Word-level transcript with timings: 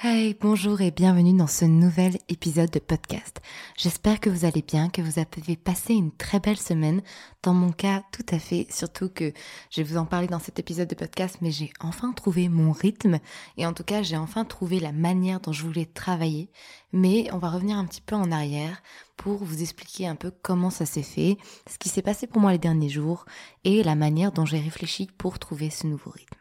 Hey, 0.00 0.36
bonjour 0.40 0.80
et 0.80 0.92
bienvenue 0.92 1.36
dans 1.36 1.48
ce 1.48 1.64
nouvel 1.64 2.18
épisode 2.28 2.70
de 2.70 2.78
podcast. 2.78 3.40
J'espère 3.76 4.20
que 4.20 4.30
vous 4.30 4.44
allez 4.44 4.62
bien, 4.62 4.90
que 4.90 5.02
vous 5.02 5.18
avez 5.18 5.56
passé 5.56 5.92
une 5.92 6.12
très 6.12 6.38
belle 6.38 6.56
semaine. 6.56 7.02
Dans 7.42 7.52
mon 7.52 7.72
cas, 7.72 8.04
tout 8.12 8.24
à 8.30 8.38
fait, 8.38 8.68
surtout 8.70 9.08
que 9.08 9.32
je 9.72 9.82
vais 9.82 9.82
vous 9.82 9.96
en 9.96 10.04
parler 10.04 10.28
dans 10.28 10.38
cet 10.38 10.60
épisode 10.60 10.86
de 10.86 10.94
podcast, 10.94 11.38
mais 11.40 11.50
j'ai 11.50 11.72
enfin 11.80 12.12
trouvé 12.12 12.48
mon 12.48 12.70
rythme 12.70 13.18
et 13.56 13.66
en 13.66 13.72
tout 13.72 13.82
cas, 13.82 14.02
j'ai 14.02 14.16
enfin 14.16 14.44
trouvé 14.44 14.78
la 14.78 14.92
manière 14.92 15.40
dont 15.40 15.50
je 15.50 15.64
voulais 15.64 15.86
travailler. 15.86 16.48
Mais 16.92 17.28
on 17.32 17.38
va 17.38 17.50
revenir 17.50 17.76
un 17.76 17.84
petit 17.84 18.00
peu 18.00 18.14
en 18.14 18.30
arrière 18.30 18.80
pour 19.16 19.42
vous 19.42 19.62
expliquer 19.62 20.06
un 20.06 20.14
peu 20.14 20.30
comment 20.30 20.70
ça 20.70 20.86
s'est 20.86 21.02
fait, 21.02 21.38
ce 21.68 21.76
qui 21.76 21.88
s'est 21.88 22.02
passé 22.02 22.28
pour 22.28 22.40
moi 22.40 22.52
les 22.52 22.58
derniers 22.58 22.88
jours 22.88 23.24
et 23.64 23.82
la 23.82 23.96
manière 23.96 24.30
dont 24.30 24.46
j'ai 24.46 24.60
réfléchi 24.60 25.08
pour 25.18 25.40
trouver 25.40 25.70
ce 25.70 25.88
nouveau 25.88 26.12
rythme. 26.12 26.38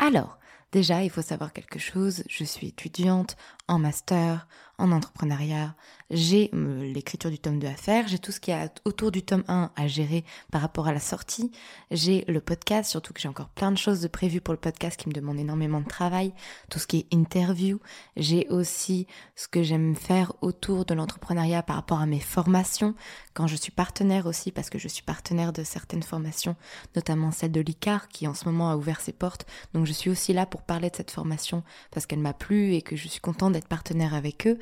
Alors, 0.00 0.36
Déjà, 0.72 1.04
il 1.04 1.10
faut 1.10 1.20
savoir 1.20 1.52
quelque 1.52 1.78
chose, 1.78 2.24
je 2.30 2.44
suis 2.44 2.68
étudiante 2.68 3.36
en 3.72 3.78
master, 3.78 4.46
en 4.78 4.90
entrepreneuriat, 4.90 5.74
j'ai 6.10 6.50
euh, 6.54 6.92
l'écriture 6.92 7.30
du 7.30 7.38
tome 7.38 7.58
2 7.58 7.66
à 7.68 7.74
faire, 7.74 8.08
j'ai 8.08 8.18
tout 8.18 8.32
ce 8.32 8.40
qui 8.40 8.50
est 8.50 8.70
autour 8.84 9.10
du 9.12 9.22
tome 9.22 9.44
1 9.48 9.70
à 9.74 9.86
gérer 9.86 10.24
par 10.50 10.60
rapport 10.60 10.88
à 10.88 10.92
la 10.92 11.00
sortie, 11.00 11.52
j'ai 11.90 12.24
le 12.26 12.40
podcast, 12.40 12.90
surtout 12.90 13.12
que 13.12 13.20
j'ai 13.20 13.28
encore 13.28 13.48
plein 13.48 13.70
de 13.70 13.78
choses 13.78 14.00
de 14.00 14.08
prévues 14.08 14.40
pour 14.40 14.52
le 14.52 14.60
podcast 14.60 14.98
qui 14.98 15.08
me 15.08 15.14
demandent 15.14 15.38
énormément 15.38 15.80
de 15.80 15.86
travail, 15.86 16.34
tout 16.68 16.78
ce 16.78 16.86
qui 16.86 16.98
est 16.98 17.14
interview, 17.14 17.80
j'ai 18.16 18.46
aussi 18.48 19.06
ce 19.36 19.48
que 19.48 19.62
j'aime 19.62 19.94
faire 19.94 20.32
autour 20.42 20.84
de 20.84 20.94
l'entrepreneuriat 20.94 21.62
par 21.62 21.76
rapport 21.76 22.00
à 22.00 22.06
mes 22.06 22.20
formations, 22.20 22.94
quand 23.34 23.46
je 23.46 23.56
suis 23.56 23.72
partenaire 23.72 24.26
aussi, 24.26 24.52
parce 24.52 24.68
que 24.68 24.78
je 24.78 24.88
suis 24.88 25.02
partenaire 25.02 25.52
de 25.52 25.64
certaines 25.64 26.02
formations, 26.02 26.56
notamment 26.96 27.30
celle 27.30 27.52
de 27.52 27.60
l'ICAR 27.60 28.08
qui 28.08 28.26
en 28.26 28.34
ce 28.34 28.44
moment 28.46 28.70
a 28.70 28.76
ouvert 28.76 29.00
ses 29.00 29.12
portes, 29.12 29.46
donc 29.72 29.86
je 29.86 29.92
suis 29.92 30.10
aussi 30.10 30.32
là 30.32 30.44
pour 30.44 30.62
parler 30.62 30.90
de 30.90 30.96
cette 30.96 31.10
formation 31.10 31.62
parce 31.90 32.04
qu'elle 32.04 32.18
m'a 32.18 32.34
plu 32.34 32.74
et 32.74 32.82
que 32.82 32.96
je 32.96 33.08
suis 33.08 33.20
contente 33.20 33.52
d'être 33.52 33.61
partenaire 33.68 34.14
avec 34.14 34.46
eux. 34.46 34.58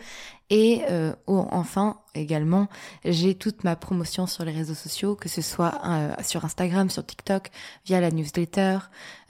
Et 0.51 0.83
euh, 0.91 1.15
enfin, 1.27 2.01
également, 2.15 2.69
j'ai 3.05 3.35
toute 3.37 3.63
ma 3.63 3.77
promotion 3.77 4.27
sur 4.27 4.45
les 4.45 4.53
réseaux 4.53 4.75
sociaux, 4.75 5.15
que 5.15 5.29
ce 5.29 5.43
soit 5.43 5.81
euh, 5.85 6.13
sur 6.25 6.45
Instagram, 6.45 6.91
sur 6.91 7.07
TikTok, 7.07 7.51
via 7.85 8.01
la 8.01 8.11
newsletter, 8.11 8.79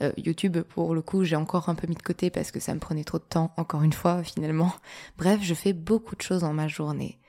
euh, 0.01 0.11
YouTube, 0.17 0.59
pour 0.61 0.95
le 0.95 1.01
coup, 1.01 1.23
j'ai 1.23 1.35
encore 1.35 1.69
un 1.69 1.75
peu 1.75 1.87
mis 1.87 1.95
de 1.95 2.01
côté 2.01 2.31
parce 2.31 2.51
que 2.51 2.59
ça 2.59 2.73
me 2.73 2.79
prenait 2.79 3.03
trop 3.03 3.19
de 3.19 3.23
temps, 3.23 3.53
encore 3.57 3.83
une 3.83 3.93
fois, 3.93 4.23
finalement. 4.23 4.73
Bref, 5.17 5.39
je 5.43 5.53
fais 5.53 5.73
beaucoup 5.73 6.15
de 6.15 6.21
choses 6.21 6.41
dans 6.41 6.53
ma 6.53 6.67
journée. 6.67 7.19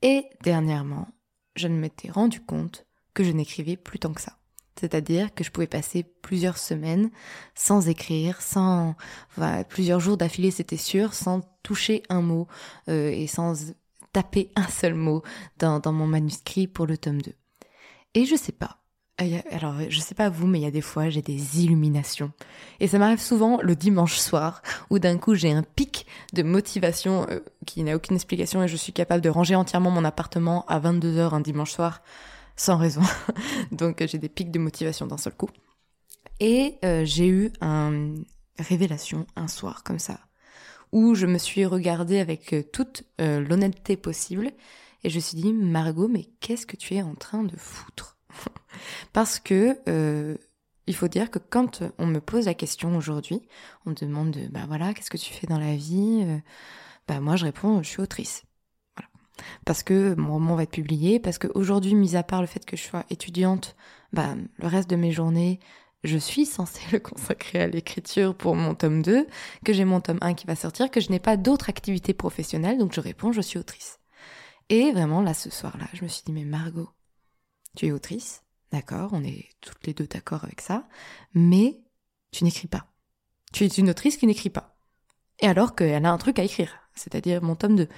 Et 0.00 0.24
dernièrement, 0.42 1.08
je 1.56 1.68
ne 1.68 1.78
m'étais 1.78 2.10
rendu 2.10 2.40
compte 2.40 2.86
que 3.12 3.24
je 3.24 3.30
n'écrivais 3.30 3.76
plus 3.76 3.98
tant 3.98 4.12
que 4.12 4.20
ça. 4.20 4.38
C'est-à-dire 4.84 5.32
que 5.32 5.44
je 5.44 5.50
pouvais 5.50 5.66
passer 5.66 6.04
plusieurs 6.20 6.58
semaines 6.58 7.10
sans 7.54 7.88
écrire, 7.88 8.42
sans 8.42 8.96
plusieurs 9.70 9.98
jours 9.98 10.18
d'affilée, 10.18 10.50
c'était 10.50 10.76
sûr, 10.76 11.14
sans 11.14 11.40
toucher 11.62 12.02
un 12.10 12.20
mot 12.20 12.48
euh, 12.90 13.08
et 13.08 13.26
sans 13.26 13.72
taper 14.12 14.50
un 14.56 14.68
seul 14.68 14.92
mot 14.92 15.22
dans, 15.58 15.80
mon 15.90 16.06
manuscrit 16.06 16.66
pour 16.66 16.86
le 16.86 16.98
tome 16.98 17.22
2. 17.22 17.32
Et 18.12 18.26
je 18.26 18.36
sais 18.36 18.52
pas. 18.52 18.76
Alors, 19.50 19.76
je 19.88 20.00
sais 20.00 20.14
pas 20.14 20.28
vous, 20.28 20.46
mais 20.46 20.58
il 20.58 20.64
y 20.64 20.66
a 20.66 20.70
des 20.70 20.82
fois, 20.82 21.08
j'ai 21.08 21.22
des 21.22 21.62
illuminations. 21.62 22.32
Et 22.78 22.86
ça 22.86 22.98
m'arrive 22.98 23.20
souvent 23.20 23.58
le 23.62 23.74
dimanche 23.74 24.18
soir, 24.18 24.60
où 24.90 24.98
d'un 24.98 25.16
coup, 25.16 25.34
j'ai 25.34 25.52
un 25.52 25.62
pic 25.62 26.04
de 26.34 26.42
motivation 26.42 27.26
euh, 27.30 27.40
qui 27.64 27.82
n'a 27.84 27.96
aucune 27.96 28.16
explication 28.16 28.62
et 28.62 28.68
je 28.68 28.76
suis 28.76 28.92
capable 28.92 29.22
de 29.22 29.30
ranger 29.30 29.54
entièrement 29.54 29.90
mon 29.90 30.04
appartement 30.04 30.66
à 30.66 30.78
22h 30.78 31.32
un 31.32 31.40
dimanche 31.40 31.72
soir 31.72 32.02
sans 32.56 32.76
raison. 32.76 33.02
Donc 33.72 34.04
j'ai 34.06 34.18
des 34.18 34.28
pics 34.28 34.50
de 34.50 34.58
motivation 34.58 35.06
d'un 35.06 35.16
seul 35.16 35.34
coup. 35.34 35.50
Et 36.40 36.78
euh, 36.84 37.04
j'ai 37.04 37.28
eu 37.28 37.52
une 37.60 38.24
révélation 38.58 39.26
un 39.36 39.48
soir 39.48 39.82
comme 39.84 39.98
ça, 39.98 40.20
où 40.92 41.14
je 41.14 41.26
me 41.26 41.38
suis 41.38 41.64
regardée 41.64 42.18
avec 42.18 42.52
euh, 42.52 42.62
toute 42.62 43.04
euh, 43.20 43.40
l'honnêteté 43.40 43.96
possible 43.96 44.52
et 45.02 45.10
je 45.10 45.16
me 45.16 45.20
suis 45.20 45.36
dit, 45.36 45.52
Margot, 45.52 46.08
mais 46.08 46.28
qu'est-ce 46.40 46.66
que 46.66 46.76
tu 46.76 46.94
es 46.94 47.02
en 47.02 47.14
train 47.14 47.44
de 47.44 47.56
foutre? 47.56 48.16
Parce 49.12 49.38
que 49.38 50.38
il 50.86 50.94
faut 50.94 51.08
dire 51.08 51.30
que 51.30 51.38
quand 51.38 51.82
on 51.98 52.06
me 52.06 52.20
pose 52.20 52.44
la 52.44 52.52
question 52.52 52.94
aujourd'hui, 52.96 53.40
on 53.86 53.90
me 53.90 53.94
demande, 53.94 54.36
bah 54.50 54.64
voilà, 54.66 54.92
qu'est-ce 54.92 55.10
que 55.10 55.16
tu 55.16 55.32
fais 55.32 55.46
dans 55.46 55.58
la 55.58 55.76
vie? 55.76 56.26
Bah 57.06 57.20
moi 57.20 57.36
je 57.36 57.44
réponds, 57.44 57.82
je 57.82 57.88
suis 57.88 58.02
autrice 58.02 58.44
parce 59.64 59.82
que 59.82 60.14
mon 60.14 60.34
roman 60.34 60.56
va 60.56 60.64
être 60.64 60.70
publié, 60.70 61.18
parce 61.18 61.38
qu'aujourd'hui, 61.38 61.94
mis 61.94 62.16
à 62.16 62.22
part 62.22 62.40
le 62.40 62.46
fait 62.46 62.64
que 62.64 62.76
je 62.76 62.82
sois 62.82 63.04
étudiante, 63.10 63.76
bah, 64.12 64.34
le 64.58 64.66
reste 64.66 64.90
de 64.90 64.96
mes 64.96 65.12
journées, 65.12 65.60
je 66.04 66.18
suis 66.18 66.46
censée 66.46 66.82
le 66.92 67.00
consacrer 67.00 67.62
à 67.62 67.66
l'écriture 67.66 68.34
pour 68.36 68.54
mon 68.54 68.74
tome 68.74 69.02
2, 69.02 69.26
que 69.64 69.72
j'ai 69.72 69.84
mon 69.84 70.00
tome 70.00 70.18
1 70.20 70.34
qui 70.34 70.46
va 70.46 70.54
sortir, 70.54 70.90
que 70.90 71.00
je 71.00 71.10
n'ai 71.10 71.20
pas 71.20 71.36
d'autres 71.36 71.70
activités 71.70 72.14
professionnelles, 72.14 72.78
donc 72.78 72.92
je 72.92 73.00
réponds, 73.00 73.32
je 73.32 73.40
suis 73.40 73.58
autrice. 73.58 73.98
Et 74.68 74.92
vraiment, 74.92 75.20
là, 75.20 75.34
ce 75.34 75.50
soir-là, 75.50 75.86
je 75.92 76.04
me 76.04 76.08
suis 76.08 76.22
dit, 76.24 76.32
mais 76.32 76.44
Margot, 76.44 76.88
tu 77.76 77.86
es 77.86 77.92
autrice, 77.92 78.42
d'accord, 78.70 79.10
on 79.12 79.24
est 79.24 79.48
toutes 79.60 79.86
les 79.86 79.94
deux 79.94 80.06
d'accord 80.06 80.44
avec 80.44 80.60
ça, 80.60 80.86
mais 81.34 81.80
tu 82.30 82.44
n'écris 82.44 82.68
pas. 82.68 82.86
Tu 83.52 83.64
es 83.64 83.68
une 83.68 83.90
autrice 83.90 84.16
qui 84.16 84.26
n'écrit 84.26 84.50
pas. 84.50 84.76
Et 85.40 85.46
alors 85.46 85.74
qu'elle 85.74 86.06
a 86.06 86.12
un 86.12 86.18
truc 86.18 86.38
à 86.38 86.44
écrire, 86.44 86.72
c'est-à-dire 86.94 87.42
mon 87.42 87.56
tome 87.56 87.76
2. 87.76 87.88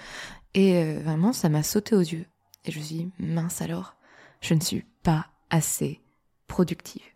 Et 0.56 0.78
euh, 0.78 1.00
vraiment, 1.04 1.34
ça 1.34 1.50
m'a 1.50 1.62
sauté 1.62 1.94
aux 1.94 2.00
yeux. 2.00 2.24
Et 2.64 2.72
je 2.72 2.78
me 2.78 2.84
suis 2.84 2.94
dit, 2.96 3.10
mince 3.18 3.60
alors, 3.60 3.94
je 4.40 4.54
ne 4.54 4.60
suis 4.60 4.84
pas 5.02 5.26
assez 5.50 6.00
productive. 6.48 7.15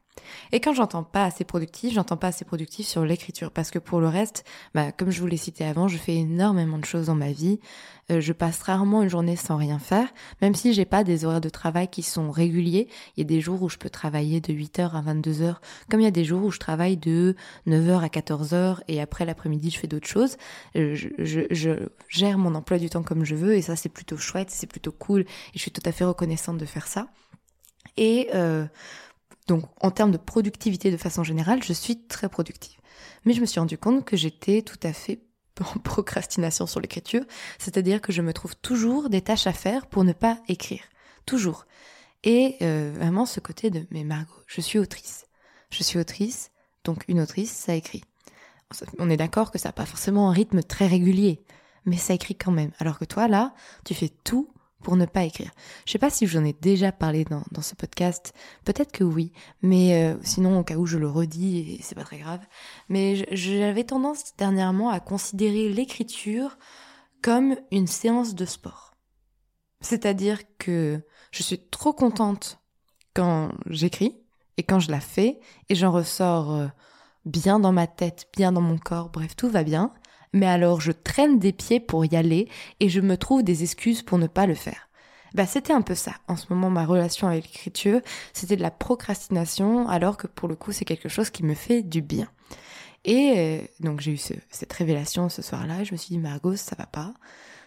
Et 0.52 0.60
quand 0.60 0.74
j'entends 0.74 1.04
pas 1.04 1.24
assez 1.24 1.44
productif, 1.44 1.94
j'entends 1.94 2.16
pas 2.16 2.28
assez 2.28 2.44
productif 2.44 2.86
sur 2.86 3.04
l'écriture 3.04 3.50
parce 3.50 3.70
que 3.70 3.78
pour 3.78 4.00
le 4.00 4.08
reste, 4.08 4.44
bah, 4.74 4.92
comme 4.92 5.10
je 5.10 5.20
vous 5.20 5.26
l'ai 5.26 5.36
cité 5.36 5.64
avant, 5.64 5.88
je 5.88 5.96
fais 5.96 6.16
énormément 6.16 6.78
de 6.78 6.84
choses 6.84 7.06
dans 7.06 7.14
ma 7.14 7.32
vie. 7.32 7.60
Euh, 8.10 8.20
je 8.20 8.32
passe 8.32 8.60
rarement 8.62 9.02
une 9.02 9.08
journée 9.08 9.36
sans 9.36 9.56
rien 9.56 9.78
faire, 9.78 10.08
même 10.42 10.54
si 10.54 10.72
j'ai 10.72 10.84
pas 10.84 11.04
des 11.04 11.24
horaires 11.24 11.40
de 11.40 11.48
travail 11.48 11.88
qui 11.88 12.02
sont 12.02 12.30
réguliers. 12.30 12.88
Il 13.16 13.20
y 13.20 13.22
a 13.22 13.24
des 13.24 13.40
jours 13.40 13.62
où 13.62 13.68
je 13.68 13.76
peux 13.76 13.90
travailler 13.90 14.40
de 14.40 14.52
8h 14.52 14.90
à 14.92 15.02
22h, 15.02 15.56
comme 15.88 16.00
il 16.00 16.04
y 16.04 16.08
a 16.08 16.12
des 16.12 16.24
jours 16.24 16.44
où 16.44 16.50
je 16.50 16.58
travaille 16.58 16.96
de 16.96 17.36
9h 17.66 18.00
à 18.00 18.08
14h 18.08 18.80
et 18.88 19.00
après 19.00 19.24
l'après-midi 19.24 19.70
je 19.70 19.78
fais 19.78 19.86
d'autres 19.86 20.08
choses. 20.08 20.36
Euh, 20.76 20.94
je, 20.94 21.88
gère 22.08 22.38
mon 22.38 22.54
emploi 22.54 22.78
du 22.78 22.90
temps 22.90 23.02
comme 23.02 23.24
je 23.24 23.36
veux 23.36 23.54
et 23.54 23.62
ça 23.62 23.76
c'est 23.76 23.88
plutôt 23.88 24.16
chouette, 24.16 24.50
c'est 24.50 24.66
plutôt 24.66 24.92
cool 24.92 25.20
et 25.20 25.26
je 25.54 25.60
suis 25.60 25.70
tout 25.70 25.82
à 25.84 25.92
fait 25.92 26.04
reconnaissante 26.04 26.58
de 26.58 26.66
faire 26.66 26.86
ça. 26.86 27.06
Et 27.96 28.28
euh, 28.34 28.66
donc 29.50 29.64
en 29.80 29.90
termes 29.90 30.12
de 30.12 30.16
productivité 30.16 30.92
de 30.92 30.96
façon 30.96 31.24
générale, 31.24 31.60
je 31.64 31.72
suis 31.72 32.06
très 32.06 32.28
productive. 32.28 32.78
Mais 33.24 33.34
je 33.34 33.40
me 33.40 33.46
suis 33.46 33.58
rendu 33.58 33.76
compte 33.76 34.04
que 34.04 34.16
j'étais 34.16 34.62
tout 34.62 34.78
à 34.84 34.92
fait 34.92 35.22
en 35.60 35.80
procrastination 35.80 36.68
sur 36.68 36.78
l'écriture, 36.78 37.24
c'est-à-dire 37.58 38.00
que 38.00 38.12
je 38.12 38.22
me 38.22 38.32
trouve 38.32 38.54
toujours 38.54 39.10
des 39.10 39.22
tâches 39.22 39.48
à 39.48 39.52
faire 39.52 39.88
pour 39.88 40.04
ne 40.04 40.12
pas 40.12 40.38
écrire. 40.46 40.84
Toujours. 41.26 41.66
Et 42.22 42.58
euh, 42.62 42.92
vraiment 42.94 43.26
ce 43.26 43.40
côté 43.40 43.70
de 43.70 43.84
mais 43.90 44.04
Margot, 44.04 44.32
je 44.46 44.60
suis 44.60 44.78
autrice. 44.78 45.26
Je 45.70 45.82
suis 45.82 45.98
autrice, 45.98 46.52
donc 46.84 47.04
une 47.08 47.20
autrice, 47.20 47.50
ça 47.50 47.74
écrit. 47.74 48.04
On 49.00 49.10
est 49.10 49.16
d'accord 49.16 49.50
que 49.50 49.58
ça 49.58 49.70
n'a 49.70 49.72
pas 49.72 49.84
forcément 49.84 50.30
un 50.30 50.32
rythme 50.32 50.62
très 50.62 50.86
régulier, 50.86 51.42
mais 51.86 51.96
ça 51.96 52.14
écrit 52.14 52.36
quand 52.36 52.52
même. 52.52 52.70
Alors 52.78 53.00
que 53.00 53.04
toi, 53.04 53.26
là, 53.26 53.52
tu 53.84 53.94
fais 53.94 54.10
tout 54.22 54.48
pour 54.82 54.96
ne 54.96 55.06
pas 55.06 55.24
écrire. 55.24 55.50
Je 55.86 55.92
sais 55.92 55.98
pas 55.98 56.10
si 56.10 56.26
j'en 56.26 56.44
ai 56.44 56.52
déjà 56.52 56.92
parlé 56.92 57.24
dans, 57.24 57.62
ce 57.62 57.74
podcast, 57.74 58.32
peut-être 58.64 58.92
que 58.92 59.04
oui, 59.04 59.32
mais 59.62 60.04
euh, 60.04 60.16
sinon 60.22 60.58
au 60.58 60.64
cas 60.64 60.76
où 60.76 60.86
je 60.86 60.98
le 60.98 61.08
redis 61.08 61.58
et 61.58 61.82
c'est 61.82 61.94
pas 61.94 62.04
très 62.04 62.18
grave. 62.18 62.40
Mais 62.88 63.26
j'avais 63.34 63.84
tendance 63.84 64.36
dernièrement 64.36 64.90
à 64.90 65.00
considérer 65.00 65.68
l'écriture 65.68 66.58
comme 67.22 67.56
une 67.70 67.86
séance 67.86 68.34
de 68.34 68.44
sport. 68.44 68.94
C'est-à-dire 69.80 70.40
que 70.58 71.02
je 71.30 71.42
suis 71.42 71.58
trop 71.70 71.92
contente 71.92 72.60
quand 73.14 73.52
j'écris 73.66 74.16
et 74.56 74.62
quand 74.62 74.80
je 74.80 74.90
la 74.90 75.00
fais 75.00 75.40
et 75.68 75.74
j'en 75.74 75.90
ressors 75.90 76.54
euh, 76.54 76.66
bien 77.24 77.58
dans 77.58 77.72
ma 77.72 77.86
tête, 77.86 78.28
bien 78.36 78.52
dans 78.52 78.60
mon 78.60 78.78
corps, 78.78 79.10
bref, 79.10 79.36
tout 79.36 79.48
va 79.48 79.64
bien 79.64 79.92
mais 80.32 80.46
alors 80.46 80.80
je 80.80 80.92
traîne 80.92 81.38
des 81.38 81.52
pieds 81.52 81.80
pour 81.80 82.04
y 82.04 82.16
aller 82.16 82.48
et 82.80 82.88
je 82.88 83.00
me 83.00 83.16
trouve 83.16 83.42
des 83.42 83.62
excuses 83.62 84.02
pour 84.02 84.18
ne 84.18 84.26
pas 84.26 84.46
le 84.46 84.54
faire. 84.54 84.88
Bah, 85.34 85.46
c'était 85.46 85.72
un 85.72 85.82
peu 85.82 85.94
ça. 85.94 86.12
En 86.28 86.36
ce 86.36 86.46
moment, 86.50 86.70
ma 86.70 86.84
relation 86.84 87.28
avec 87.28 87.44
l'écriture, 87.44 88.00
c'était 88.32 88.56
de 88.56 88.62
la 88.62 88.70
procrastination, 88.70 89.88
alors 89.88 90.16
que 90.16 90.26
pour 90.26 90.48
le 90.48 90.56
coup, 90.56 90.72
c'est 90.72 90.84
quelque 90.84 91.08
chose 91.08 91.30
qui 91.30 91.44
me 91.44 91.54
fait 91.54 91.82
du 91.82 92.02
bien. 92.02 92.28
Et 93.04 93.34
euh, 93.36 93.60
donc, 93.80 94.00
j'ai 94.00 94.12
eu 94.12 94.18
cette 94.18 94.72
révélation 94.72 95.28
ce 95.28 95.40
soir-là. 95.42 95.84
Je 95.84 95.92
me 95.92 95.96
suis 95.96 96.10
dit, 96.10 96.18
Margot, 96.18 96.56
ça 96.56 96.74
va 96.76 96.86
pas. 96.86 97.14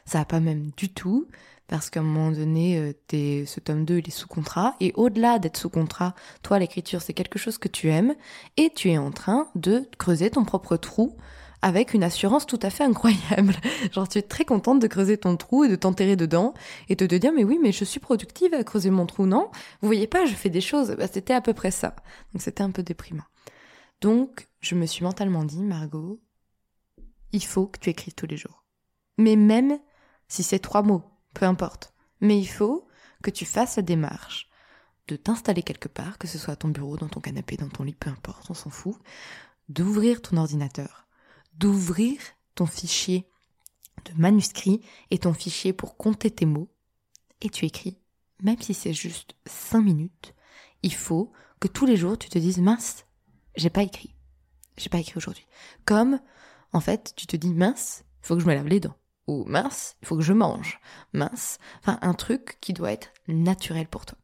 Ça 0.06 0.20
va 0.20 0.26
pas 0.26 0.40
même 0.40 0.72
du 0.76 0.90
tout. 0.90 1.28
Parce 1.68 1.90
qu'à 1.90 2.02
un 2.02 2.04
moment 2.04 2.32
donné, 2.32 2.78
euh, 2.78 3.46
ce 3.46 3.60
tome 3.62 3.86
2, 3.86 4.00
il 4.00 4.08
est 4.10 4.12
sous 4.12 4.28
contrat. 4.28 4.76
Et 4.82 4.92
au-delà 4.96 5.40
d'être 5.40 5.58
sous 5.58 5.70
contrat, 5.70 6.14
toi, 6.44 6.60
l'écriture, 6.60 7.02
c'est 7.02 7.14
quelque 7.14 7.40
chose 7.40 7.58
que 7.58 7.70
tu 7.70 7.90
aimes. 7.90 8.14
Et 8.58 8.72
tu 8.76 8.92
es 8.92 8.98
en 8.98 9.12
train 9.12 9.48
de 9.56 9.90
creuser 9.98 10.30
ton 10.30 10.44
propre 10.44 10.76
trou 10.76 11.16
avec 11.64 11.94
une 11.94 12.04
assurance 12.04 12.46
tout 12.46 12.60
à 12.62 12.70
fait 12.70 12.84
incroyable. 12.84 13.56
Genre 13.94 14.08
tu 14.08 14.20
es 14.20 14.22
très 14.22 14.44
contente 14.44 14.80
de 14.80 14.88
creuser 14.88 15.18
ton 15.18 15.38
trou 15.38 15.64
et 15.64 15.70
de 15.70 15.78
t'enterrer 15.78 16.18
dedans 16.18 16.54
et 16.90 16.96
de 16.96 17.08
te 17.08 17.16
dire 17.16 17.32
mais 17.34 17.46
oui 17.46 17.58
mais 17.62 17.72
je 17.72 17.86
suis 17.86 18.02
productive 18.02 18.54
à 18.54 18.64
creuser 18.66 18.90
mon 18.90 19.06
trou, 19.06 19.26
non? 19.26 19.50
Vous 19.82 19.88
voyez 19.88 20.06
pas, 20.06 20.26
je 20.26 20.36
fais 20.36 20.50
des 20.50 20.62
choses. 20.62 20.96
Bah, 20.98 21.08
c'était 21.12 21.34
à 21.34 21.42
peu 21.42 21.54
près 21.54 21.72
ça. 21.72 21.96
Donc 22.34 22.42
c'était 22.42 22.64
un 22.64 22.72
peu 22.72 22.84
déprimant. 22.84 23.24
Donc 24.02 24.50
je 24.60 24.76
me 24.76 24.86
suis 24.86 25.06
mentalement 25.06 25.46
dit 25.46 25.64
Margot, 25.64 26.22
il 27.32 27.44
faut 27.44 27.68
que 27.68 27.80
tu 27.80 27.90
écrives 27.90 28.14
tous 28.14 28.28
les 28.28 28.38
jours. 28.38 28.66
Mais 29.18 29.38
même 29.38 29.80
si 30.28 30.44
c'est 30.44 30.60
trois 30.60 30.84
mots, 30.84 31.04
peu 31.34 31.46
importe. 31.46 31.94
Mais 32.20 32.38
il 32.38 32.48
faut 32.48 32.88
que 33.24 33.32
tu 33.32 33.46
fasses 33.46 33.78
la 33.78 33.84
démarche 33.84 34.50
de 35.08 35.16
t'installer 35.16 35.64
quelque 35.64 35.88
part, 35.88 36.18
que 36.18 36.28
ce 36.28 36.38
soit 36.38 36.54
à 36.56 36.58
ton 36.58 36.68
bureau, 36.68 36.98
dans 36.98 37.10
ton 37.10 37.22
canapé, 37.22 37.56
dans 37.56 37.70
ton 37.70 37.84
lit, 37.84 37.96
peu 37.96 38.10
importe, 38.10 38.50
on 38.50 38.54
s'en 38.54 38.70
fout, 38.70 38.96
d'ouvrir 39.70 40.22
ton 40.22 40.38
ordinateur 40.38 41.03
d'ouvrir 41.58 42.20
ton 42.56 42.66
fichier 42.66 43.28
de 44.06 44.14
manuscrit 44.20 44.82
et 45.12 45.20
ton 45.20 45.34
fichier 45.34 45.74
pour 45.74 45.98
compter 45.98 46.32
tes 46.32 46.46
mots 46.46 46.70
et 47.42 47.50
tu 47.50 47.66
écris, 47.66 47.98
même 48.42 48.62
si 48.62 48.74
c'est 48.74 48.94
juste 48.94 49.36
5 49.46 49.82
minutes, 49.82 50.34
il 50.82 50.94
faut 50.94 51.32
que 51.60 51.68
tous 51.68 51.86
les 51.86 51.98
jours 51.98 52.18
tu 52.18 52.30
te 52.30 52.40
dises 52.40 52.60
mince, 52.60 53.06
j'ai 53.56 53.70
pas 53.70 53.84
écrit. 53.84 54.16
J'ai 54.78 54.90
pas 54.90 55.00
écrit 55.00 55.18
aujourd'hui. 55.18 55.46
Comme, 55.86 56.20
en 56.72 56.80
fait, 56.80 57.14
tu 57.16 57.28
te 57.28 57.36
dis 57.36 57.54
mince, 57.54 58.04
il 58.22 58.28
faut 58.28 58.36
que 58.36 58.42
je 58.42 58.48
me 58.48 58.56
lave 58.56 58.68
les 58.68 58.80
dents. 58.80 58.98
Ou 59.28 59.46
mince, 59.46 59.96
il 60.02 60.08
faut 60.08 60.18
que 60.18 60.24
je 60.24 60.34
mange. 60.34 60.80
Mince. 61.14 61.60
Enfin, 61.80 62.00
un 62.02 62.14
truc 62.14 62.58
qui 62.60 62.74
doit 62.74 62.92
être 62.92 63.12
naturel 63.28 63.88
pour 63.88 64.06
toi. 64.06 64.18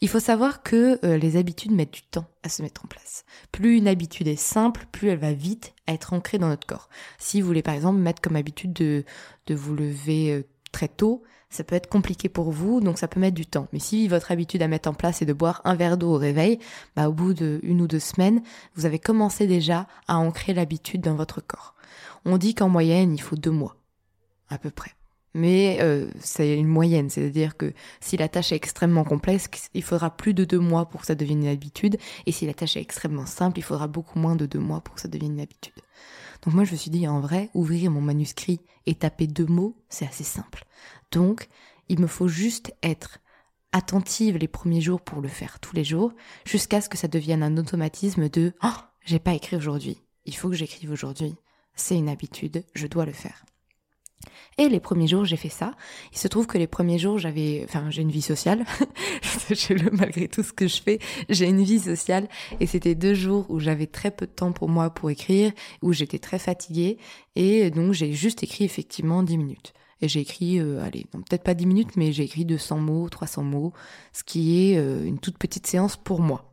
Il 0.00 0.08
faut 0.08 0.20
savoir 0.20 0.62
que 0.62 0.98
euh, 1.04 1.16
les 1.16 1.36
habitudes 1.36 1.72
mettent 1.72 1.92
du 1.92 2.02
temps 2.02 2.26
à 2.42 2.48
se 2.48 2.62
mettre 2.62 2.84
en 2.84 2.88
place. 2.88 3.24
Plus 3.52 3.76
une 3.76 3.88
habitude 3.88 4.28
est 4.28 4.36
simple, 4.36 4.86
plus 4.92 5.08
elle 5.08 5.18
va 5.18 5.32
vite 5.32 5.74
être 5.88 6.12
ancrée 6.12 6.38
dans 6.38 6.48
notre 6.48 6.66
corps. 6.66 6.88
Si 7.18 7.40
vous 7.40 7.46
voulez 7.46 7.62
par 7.62 7.74
exemple 7.74 7.98
mettre 7.98 8.22
comme 8.22 8.36
habitude 8.36 8.72
de, 8.72 9.04
vous 9.50 9.74
lever 9.74 10.32
euh, 10.32 10.42
très 10.72 10.88
tôt, 10.88 11.22
ça 11.50 11.62
peut 11.62 11.76
être 11.76 11.88
compliqué 11.88 12.28
pour 12.28 12.50
vous, 12.50 12.80
donc 12.80 12.98
ça 12.98 13.06
peut 13.06 13.20
mettre 13.20 13.36
du 13.36 13.46
temps. 13.46 13.68
Mais 13.72 13.78
si 13.78 14.08
votre 14.08 14.32
habitude 14.32 14.62
à 14.62 14.68
mettre 14.68 14.88
en 14.88 14.94
place 14.94 15.22
est 15.22 15.26
de 15.26 15.32
boire 15.32 15.60
un 15.64 15.76
verre 15.76 15.96
d'eau 15.96 16.14
au 16.14 16.18
réveil, 16.18 16.58
bah 16.96 17.08
au 17.08 17.12
bout 17.12 17.32
d'une 17.32 17.80
ou 17.80 17.86
deux 17.86 18.00
semaines, 18.00 18.42
vous 18.74 18.86
avez 18.86 18.98
commencé 18.98 19.46
déjà 19.46 19.86
à 20.08 20.18
ancrer 20.18 20.52
l'habitude 20.52 21.00
dans 21.00 21.14
votre 21.14 21.40
corps. 21.40 21.74
On 22.24 22.38
dit 22.38 22.54
qu'en 22.54 22.68
moyenne, 22.68 23.14
il 23.14 23.20
faut 23.20 23.36
deux 23.36 23.52
mois, 23.52 23.76
à 24.48 24.58
peu 24.58 24.70
près. 24.70 24.92
Mais 25.34 25.78
euh, 25.80 26.08
c'est 26.20 26.56
une 26.56 26.68
moyenne, 26.68 27.10
c'est-à-dire 27.10 27.56
que 27.56 27.72
si 28.00 28.16
la 28.16 28.28
tâche 28.28 28.52
est 28.52 28.56
extrêmement 28.56 29.02
complexe, 29.02 29.48
il 29.74 29.82
faudra 29.82 30.16
plus 30.16 30.32
de 30.32 30.44
deux 30.44 30.60
mois 30.60 30.88
pour 30.88 31.00
que 31.00 31.06
ça 31.08 31.16
devienne 31.16 31.42
une 31.42 31.48
habitude, 31.48 31.98
et 32.26 32.32
si 32.32 32.46
la 32.46 32.54
tâche 32.54 32.76
est 32.76 32.80
extrêmement 32.80 33.26
simple, 33.26 33.58
il 33.58 33.62
faudra 33.62 33.88
beaucoup 33.88 34.18
moins 34.20 34.36
de 34.36 34.46
deux 34.46 34.60
mois 34.60 34.80
pour 34.80 34.94
que 34.94 35.00
ça 35.00 35.08
devienne 35.08 35.32
une 35.32 35.40
habitude. 35.40 35.74
Donc 36.42 36.54
moi 36.54 36.64
je 36.64 36.72
me 36.72 36.76
suis 36.76 36.90
dit, 36.90 37.08
en 37.08 37.20
vrai, 37.20 37.50
ouvrir 37.54 37.90
mon 37.90 38.00
manuscrit 38.00 38.60
et 38.86 38.94
taper 38.94 39.26
deux 39.26 39.46
mots, 39.46 39.76
c'est 39.88 40.06
assez 40.06 40.24
simple. 40.24 40.64
Donc 41.10 41.48
il 41.88 42.00
me 42.00 42.06
faut 42.06 42.28
juste 42.28 42.72
être 42.82 43.18
attentive 43.72 44.36
les 44.36 44.46
premiers 44.46 44.80
jours 44.80 45.00
pour 45.00 45.20
le 45.20 45.28
faire 45.28 45.58
tous 45.58 45.74
les 45.74 45.82
jours, 45.82 46.12
jusqu'à 46.46 46.80
ce 46.80 46.88
que 46.88 46.96
ça 46.96 47.08
devienne 47.08 47.42
un 47.42 47.56
automatisme 47.56 48.28
de⁇ 48.28 48.50
Oh, 48.62 48.80
j'ai 49.04 49.18
pas 49.18 49.34
écrit 49.34 49.56
aujourd'hui, 49.56 49.98
il 50.26 50.36
faut 50.36 50.48
que 50.48 50.54
j'écrive 50.54 50.92
aujourd'hui, 50.92 51.34
c'est 51.74 51.96
une 51.96 52.08
habitude, 52.08 52.64
je 52.74 52.86
dois 52.86 53.04
le 53.04 53.12
faire⁇ 53.12 53.44
et 54.58 54.68
les 54.68 54.80
premiers 54.80 55.06
jours, 55.06 55.24
j'ai 55.24 55.36
fait 55.36 55.48
ça. 55.48 55.72
Il 56.12 56.18
se 56.18 56.28
trouve 56.28 56.46
que 56.46 56.58
les 56.58 56.66
premiers 56.66 56.98
jours, 56.98 57.18
j'avais, 57.18 57.62
enfin, 57.64 57.90
j'ai 57.90 58.02
une 58.02 58.10
vie 58.10 58.22
sociale. 58.22 58.64
le, 59.50 59.90
malgré 59.90 60.28
tout 60.28 60.42
ce 60.42 60.52
que 60.52 60.68
je 60.68 60.80
fais, 60.80 60.98
j'ai 61.28 61.46
une 61.46 61.62
vie 61.62 61.80
sociale. 61.80 62.28
Et 62.60 62.66
c'était 62.66 62.94
deux 62.94 63.14
jours 63.14 63.46
où 63.48 63.58
j'avais 63.58 63.86
très 63.86 64.10
peu 64.10 64.26
de 64.26 64.32
temps 64.32 64.52
pour 64.52 64.68
moi 64.68 64.90
pour 64.90 65.10
écrire, 65.10 65.52
où 65.82 65.92
j'étais 65.92 66.18
très 66.18 66.38
fatiguée. 66.38 66.98
Et 67.36 67.70
donc, 67.70 67.92
j'ai 67.92 68.12
juste 68.12 68.42
écrit 68.42 68.64
effectivement 68.64 69.22
10 69.22 69.38
minutes. 69.38 69.72
Et 70.00 70.08
j'ai 70.08 70.20
écrit, 70.20 70.60
euh, 70.60 70.84
allez, 70.84 71.06
peut-être 71.10 71.44
pas 71.44 71.54
10 71.54 71.66
minutes, 71.66 71.96
mais 71.96 72.12
j'ai 72.12 72.24
écrit 72.24 72.44
200 72.44 72.78
mots, 72.78 73.08
300 73.08 73.42
mots, 73.42 73.72
ce 74.12 74.22
qui 74.22 74.70
est 74.70 74.78
euh, 74.78 75.04
une 75.04 75.18
toute 75.18 75.38
petite 75.38 75.66
séance 75.66 75.96
pour 75.96 76.20
moi. 76.20 76.52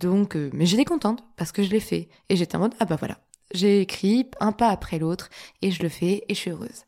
Donc, 0.00 0.36
euh, 0.36 0.50
mais 0.52 0.66
j'étais 0.66 0.84
contente 0.84 1.22
parce 1.36 1.52
que 1.52 1.62
je 1.62 1.70
l'ai 1.70 1.80
fait. 1.80 2.08
Et 2.28 2.36
j'étais 2.36 2.56
en 2.56 2.60
mode, 2.60 2.74
ah 2.80 2.84
bah 2.84 2.96
voilà, 2.98 3.18
j'ai 3.52 3.80
écrit 3.82 4.30
un 4.40 4.52
pas 4.52 4.68
après 4.68 4.98
l'autre 4.98 5.28
et 5.62 5.70
je 5.70 5.82
le 5.82 5.88
fais 5.88 6.24
et 6.28 6.34
je 6.34 6.40
suis 6.40 6.50
heureuse. 6.50 6.85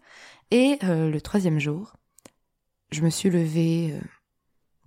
Et 0.50 0.78
euh, 0.84 1.10
le 1.10 1.20
troisième 1.20 1.58
jour, 1.58 1.96
je 2.90 3.02
me 3.02 3.10
suis 3.10 3.30
levée 3.30 3.92
euh, 3.92 4.00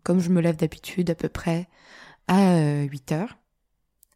comme 0.04 0.20
je 0.20 0.30
me 0.30 0.42
lève 0.42 0.56
d'habitude 0.56 1.10
à 1.10 1.16
peu 1.16 1.30
près 1.30 1.70
à 2.28 2.84
8 2.84 3.12
euh, 3.12 3.16
heures. 3.16 3.38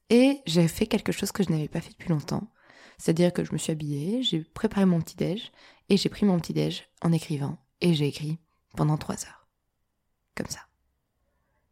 Et 0.09 0.41
j'ai 0.45 0.67
fait 0.67 0.87
quelque 0.87 1.11
chose 1.11 1.31
que 1.31 1.43
je 1.43 1.51
n'avais 1.51 1.67
pas 1.67 1.81
fait 1.81 1.91
depuis 1.91 2.09
longtemps. 2.09 2.51
C'est-à-dire 2.97 3.33
que 3.33 3.43
je 3.43 3.51
me 3.51 3.57
suis 3.57 3.71
habillée, 3.71 4.23
j'ai 4.23 4.43
préparé 4.43 4.85
mon 4.85 5.01
petit-déj 5.01 5.51
et 5.89 5.97
j'ai 5.97 6.09
pris 6.09 6.25
mon 6.25 6.39
petit-déj 6.39 6.87
en 7.01 7.11
écrivant. 7.11 7.57
Et 7.81 7.93
j'ai 7.93 8.07
écrit 8.07 8.39
pendant 8.75 8.97
3 8.97 9.25
heures. 9.25 9.47
Comme 10.35 10.47
ça. 10.47 10.61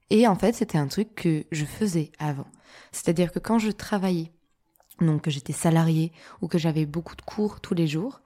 Et 0.09 0.27
en 0.27 0.35
fait, 0.35 0.53
c'était 0.53 0.77
un 0.77 0.87
truc 0.87 1.15
que 1.15 1.45
je 1.51 1.65
faisais 1.65 2.11
avant. 2.19 2.47
C'est-à-dire 2.91 3.31
que 3.31 3.39
quand 3.39 3.57
je 3.57 3.71
travaillais, 3.71 4.31
donc 4.99 5.23
que 5.23 5.31
j'étais 5.31 5.53
salariée 5.53 6.11
ou 6.41 6.47
que 6.47 6.57
j'avais 6.57 6.85
beaucoup 6.85 7.15
de 7.15 7.21
cours 7.21 7.61
tous 7.61 7.73
les 7.73 7.87
jours, 7.87 8.21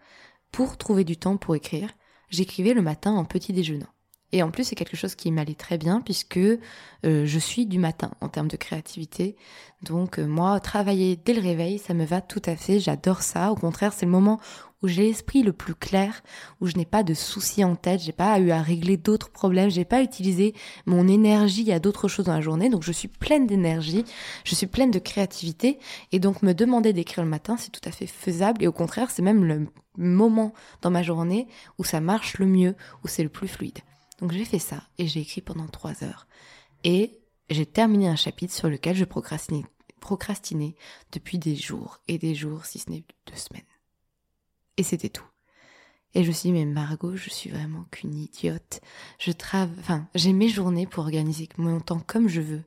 pour 0.57 0.75
trouver 0.75 1.03
du 1.03 1.17
temps 1.17 1.37
pour 1.37 1.55
écrire, 1.55 1.91
j'écrivais 2.31 2.73
le 2.73 2.81
matin 2.81 3.11
en 3.11 3.25
petit 3.25 3.53
déjeunant. 3.53 3.93
Et 4.33 4.43
en 4.43 4.51
plus, 4.51 4.65
c'est 4.65 4.75
quelque 4.75 4.97
chose 4.97 5.15
qui 5.15 5.31
m'allait 5.31 5.55
très 5.55 5.77
bien 5.77 6.01
puisque 6.01 6.37
euh, 6.37 6.57
je 7.03 7.39
suis 7.39 7.65
du 7.65 7.79
matin 7.79 8.11
en 8.19 8.27
termes 8.27 8.49
de 8.49 8.57
créativité. 8.57 9.37
Donc 9.83 10.19
euh, 10.19 10.25
moi, 10.25 10.59
travailler 10.59 11.15
dès 11.15 11.33
le 11.33 11.41
réveil, 11.41 11.77
ça 11.79 11.93
me 11.93 12.03
va 12.03 12.19
tout 12.19 12.41
à 12.45 12.55
fait. 12.55 12.79
J'adore 12.79 13.21
ça. 13.21 13.51
Au 13.51 13.55
contraire, 13.55 13.93
c'est 13.93 14.05
le 14.05 14.11
moment 14.11 14.39
où 14.83 14.87
j'ai 14.87 15.03
l'esprit 15.03 15.43
le 15.43 15.53
plus 15.53 15.75
clair, 15.75 16.21
où 16.61 16.67
je 16.67 16.75
n'ai 16.75 16.85
pas 16.85 17.03
de 17.03 17.13
soucis 17.13 17.63
en 17.63 17.75
tête, 17.75 18.01
j'ai 18.01 18.11
pas 18.11 18.37
eu 18.39 18.51
à 18.51 18.61
régler 18.61 18.95
d'autres 18.95 19.31
problèmes, 19.31 19.71
j'ai 19.71 19.85
pas 19.85 20.03
utilisé 20.03 20.53
mon 20.85 21.07
énergie 21.07 21.71
à 21.71 21.79
d'autres 21.79 22.07
choses 22.07 22.25
dans 22.25 22.33
la 22.33 22.41
journée. 22.41 22.69
Donc 22.69 22.83
je 22.83 22.91
suis 22.91 23.07
pleine 23.07 23.47
d'énergie, 23.47 24.03
je 24.43 24.55
suis 24.55 24.67
pleine 24.67 24.91
de 24.91 24.99
créativité. 24.99 25.79
Et 26.11 26.19
donc 26.19 26.43
me 26.43 26.53
demander 26.53 26.93
d'écrire 26.93 27.23
le 27.23 27.29
matin, 27.29 27.55
c'est 27.57 27.71
tout 27.71 27.87
à 27.87 27.91
fait 27.91 28.07
faisable. 28.07 28.61
Et 28.63 28.67
au 28.67 28.73
contraire, 28.73 29.09
c'est 29.09 29.21
même 29.21 29.45
le 29.45 29.67
moment 29.97 30.53
dans 30.81 30.91
ma 30.91 31.01
journée 31.01 31.47
où 31.79 31.83
ça 31.83 32.01
marche 32.01 32.37
le 32.37 32.45
mieux, 32.45 32.75
où 33.03 33.07
c'est 33.07 33.23
le 33.23 33.29
plus 33.29 33.47
fluide. 33.47 33.79
Donc 34.19 34.31
j'ai 34.31 34.45
fait 34.45 34.59
ça 34.59 34.83
et 34.97 35.07
j'ai 35.07 35.21
écrit 35.21 35.41
pendant 35.41 35.67
trois 35.67 36.03
heures. 36.03 36.27
Et 36.83 37.19
j'ai 37.49 37.65
terminé 37.65 38.07
un 38.07 38.15
chapitre 38.15 38.53
sur 38.53 38.69
lequel 38.69 38.95
je 38.95 39.05
procrastinais, 39.05 40.75
depuis 41.11 41.37
des 41.37 41.55
jours 41.55 41.99
et 42.07 42.17
des 42.17 42.35
jours, 42.35 42.65
si 42.65 42.79
ce 42.79 42.89
n'est 42.89 43.03
deux 43.25 43.35
semaines. 43.35 43.61
Et 44.77 44.83
c'était 44.83 45.09
tout. 45.09 45.25
Et 46.13 46.23
je 46.23 46.29
me 46.29 46.33
suis 46.33 46.49
dit, 46.49 46.53
mais 46.53 46.65
Margot, 46.65 47.15
je 47.15 47.29
suis 47.29 47.49
vraiment 47.49 47.85
qu'une 47.91 48.15
idiote. 48.15 48.81
Je 49.19 49.31
travaille, 49.31 49.75
enfin, 49.79 50.07
j'ai 50.15 50.33
mes 50.33 50.49
journées 50.49 50.87
pour 50.87 51.03
organiser 51.03 51.47
mon 51.57 51.79
temps 51.79 51.99
comme 51.99 52.27
je 52.27 52.41
veux. 52.41 52.63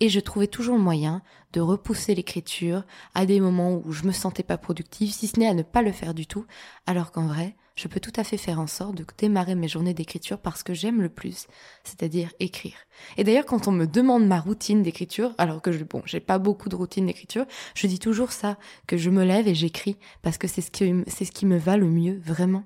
Et 0.00 0.08
je 0.08 0.20
trouvais 0.20 0.46
toujours 0.46 0.76
le 0.76 0.82
moyen 0.82 1.22
de 1.52 1.60
repousser 1.60 2.14
l'écriture 2.14 2.84
à 3.14 3.26
des 3.26 3.40
moments 3.40 3.80
où 3.84 3.92
je 3.92 4.04
me 4.04 4.12
sentais 4.12 4.42
pas 4.42 4.58
productive, 4.58 5.12
si 5.12 5.26
ce 5.26 5.38
n'est 5.38 5.48
à 5.48 5.54
ne 5.54 5.62
pas 5.62 5.82
le 5.82 5.92
faire 5.92 6.14
du 6.14 6.26
tout. 6.26 6.46
Alors 6.86 7.12
qu'en 7.12 7.26
vrai, 7.26 7.56
je 7.74 7.88
peux 7.88 8.00
tout 8.00 8.12
à 8.16 8.24
fait 8.24 8.36
faire 8.36 8.60
en 8.60 8.66
sorte 8.66 8.94
de 8.94 9.04
démarrer 9.18 9.54
mes 9.54 9.68
journées 9.68 9.94
d'écriture 9.94 10.38
parce 10.38 10.62
que 10.62 10.74
j'aime 10.74 11.00
le 11.00 11.08
plus, 11.08 11.46
c'est-à-dire 11.84 12.30
écrire. 12.38 12.76
Et 13.16 13.24
d'ailleurs, 13.24 13.46
quand 13.46 13.66
on 13.66 13.72
me 13.72 13.86
demande 13.86 14.26
ma 14.26 14.40
routine 14.40 14.82
d'écriture, 14.82 15.34
alors 15.38 15.62
que 15.62 15.72
je, 15.72 15.84
bon, 15.84 16.02
j'ai 16.04 16.20
pas 16.20 16.38
beaucoup 16.38 16.68
de 16.68 16.76
routine 16.76 17.06
d'écriture, 17.06 17.46
je 17.74 17.86
dis 17.86 17.98
toujours 17.98 18.32
ça, 18.32 18.58
que 18.86 18.96
je 18.96 19.10
me 19.10 19.24
lève 19.24 19.48
et 19.48 19.54
j'écris 19.54 19.96
parce 20.22 20.38
que 20.38 20.48
c'est 20.48 20.60
ce 20.60 20.70
qui, 20.70 20.92
c'est 21.06 21.24
ce 21.24 21.32
qui 21.32 21.46
me 21.46 21.56
va 21.56 21.76
le 21.76 21.88
mieux, 21.88 22.20
vraiment. 22.24 22.64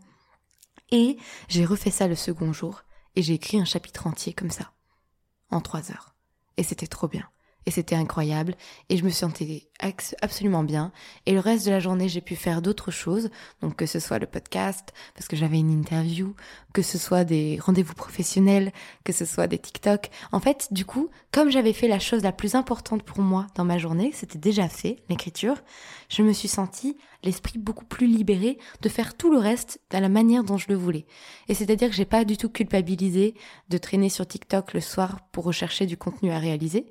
Et 0.91 1.17
j'ai 1.49 1.65
refait 1.65 1.91
ça 1.91 2.09
le 2.09 2.15
second 2.15 2.53
jour 2.53 2.83
et 3.15 3.23
j'ai 3.23 3.35
écrit 3.35 3.59
un 3.59 3.65
chapitre 3.65 4.07
entier 4.07 4.33
comme 4.33 4.51
ça, 4.51 4.73
en 5.51 5.61
trois 5.61 5.91
heures. 5.91 6.15
Et 6.57 6.63
c'était 6.63 6.87
trop 6.87 7.09
bien 7.09 7.29
et 7.67 7.71
c'était 7.71 7.97
incroyable. 7.97 8.55
Et 8.89 8.97
je 8.97 9.05
me 9.05 9.11
sentais 9.11 9.69
absolument 10.23 10.63
bien. 10.63 10.93
Et 11.27 11.33
le 11.33 11.41
reste 11.41 11.67
de 11.67 11.71
la 11.71 11.81
journée 11.81 12.09
j'ai 12.09 12.21
pu 12.21 12.37
faire 12.37 12.63
d'autres 12.63 12.91
choses. 12.91 13.29
Donc 13.61 13.77
que 13.77 13.87
ce 13.87 13.99
soit 14.01 14.19
le 14.19 14.27
podcast 14.27 14.95
parce 15.15 15.29
que 15.29 15.37
j'avais 15.37 15.59
une 15.59 15.71
interview 15.71 16.35
que 16.73 16.83
ce 16.83 16.99
soit 16.99 17.25
des 17.25 17.59
rendez-vous 17.61 17.95
professionnels 17.95 18.73
que 19.05 19.13
ce 19.13 19.25
soit 19.25 19.49
des 19.49 19.59
TikTok. 19.59 20.11
En 20.33 20.41
fait 20.41 20.69
du 20.71 20.85
coup 20.85 21.11
comme 21.33 21.51
j'avais 21.51 21.73
fait 21.73 21.89
la 21.89 21.99
chose 21.99 22.23
la 22.23 22.33
plus 22.33 22.55
importante 22.55 23.03
pour 23.03 23.19
moi 23.19 23.47
dans 23.55 23.65
ma 23.65 23.79
journée 23.79 24.13
c'était 24.15 24.39
déjà 24.39 24.69
fait 24.69 24.97
l'écriture 25.09 25.57
je 26.09 26.23
me 26.23 26.33
suis 26.33 26.49
sentie 26.49 26.97
l'esprit 27.23 27.59
beaucoup 27.59 27.85
plus 27.85 28.07
libéré 28.07 28.59
de 28.83 28.89
faire 28.89 29.17
tout 29.17 29.31
le 29.31 29.39
reste 29.39 29.81
à 29.91 30.01
la 30.01 30.09
manière 30.09 30.45
dont 30.45 30.57
je 30.57 30.69
le 30.69 30.77
voulais. 30.77 31.07
Et 31.49 31.55
c'est-à-dire 31.55 31.91
que 31.91 31.97
j'ai 31.97 32.05
pas 32.05 32.25
du 32.25 32.37
tout 32.37 32.49
culpabilisé 32.49 33.35
de 33.69 33.79
traîner 33.79 34.09
sur 34.09 34.27
TikTok 34.27 34.73
le 34.75 34.81
soir 34.81 35.19
pour 35.33 35.45
rechercher 35.45 35.87
du 35.87 35.97
contenu 35.97 36.31
à 36.31 36.39
réaliser 36.39 36.87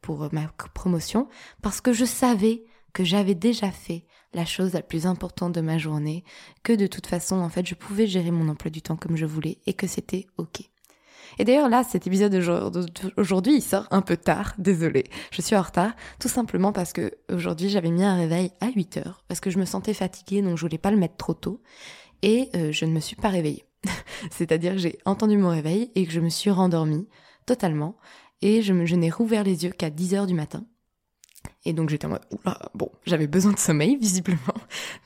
pour 0.00 0.24
euh, 0.24 0.28
ma 0.32 0.46
promotion 0.74 1.28
parce 1.62 1.80
que 1.80 1.92
je 1.92 2.04
savais 2.04 2.64
que 2.92 3.04
j'avais 3.04 3.34
déjà 3.34 3.70
fait 3.70 4.04
la 4.32 4.44
chose 4.44 4.72
la 4.72 4.82
plus 4.82 5.06
importante 5.06 5.54
de 5.54 5.60
ma 5.60 5.78
journée, 5.78 6.24
que 6.62 6.72
de 6.72 6.86
toute 6.86 7.06
façon, 7.06 7.40
en 7.40 7.48
fait, 7.48 7.66
je 7.66 7.74
pouvais 7.74 8.06
gérer 8.06 8.30
mon 8.30 8.48
emploi 8.48 8.70
du 8.70 8.82
temps 8.82 8.96
comme 8.96 9.16
je 9.16 9.26
voulais 9.26 9.58
et 9.66 9.74
que 9.74 9.86
c'était 9.86 10.26
ok. 10.38 10.62
Et 11.38 11.44
d'ailleurs 11.44 11.68
là, 11.68 11.84
cet 11.84 12.06
épisode 12.06 12.32
d'aujourd'hui, 12.34 13.54
il 13.54 13.62
sort 13.62 13.86
un 13.90 14.02
peu 14.02 14.16
tard, 14.16 14.54
désolé. 14.58 15.04
Je 15.30 15.42
suis 15.42 15.56
en 15.56 15.62
retard, 15.62 15.92
tout 16.18 16.28
simplement 16.28 16.72
parce 16.72 16.92
que 16.92 17.12
aujourd'hui 17.32 17.68
j'avais 17.68 17.90
mis 17.90 18.02
un 18.02 18.16
réveil 18.16 18.50
à 18.60 18.68
8 18.70 18.96
heures, 18.98 19.24
parce 19.28 19.40
que 19.40 19.50
je 19.50 19.58
me 19.58 19.64
sentais 19.64 19.94
fatiguée, 19.94 20.42
donc 20.42 20.56
je 20.56 20.62
voulais 20.62 20.78
pas 20.78 20.90
le 20.90 20.96
mettre 20.96 21.16
trop 21.16 21.34
tôt, 21.34 21.60
et 22.22 22.50
euh, 22.56 22.72
je 22.72 22.84
ne 22.84 22.92
me 22.92 23.00
suis 23.00 23.16
pas 23.16 23.28
réveillée. 23.28 23.64
C'est-à-dire 24.30 24.72
que 24.72 24.78
j'ai 24.78 24.98
entendu 25.04 25.36
mon 25.36 25.50
réveil 25.50 25.90
et 25.94 26.04
que 26.04 26.12
je 26.12 26.20
me 26.20 26.28
suis 26.28 26.50
rendormie 26.50 27.08
totalement, 27.46 27.96
et 28.42 28.62
je, 28.62 28.84
je 28.84 28.96
n'ai 28.96 29.10
rouvert 29.10 29.44
les 29.44 29.64
yeux 29.64 29.70
qu'à 29.70 29.90
10 29.90 30.14
heures 30.14 30.26
du 30.26 30.34
matin. 30.34 30.64
Et 31.64 31.72
donc 31.74 31.90
j'étais 31.90 32.06
en 32.06 32.10
mode, 32.10 32.22
bon, 32.74 32.90
j'avais 33.04 33.26
besoin 33.26 33.52
de 33.52 33.58
sommeil 33.58 33.96
visiblement, 34.00 34.54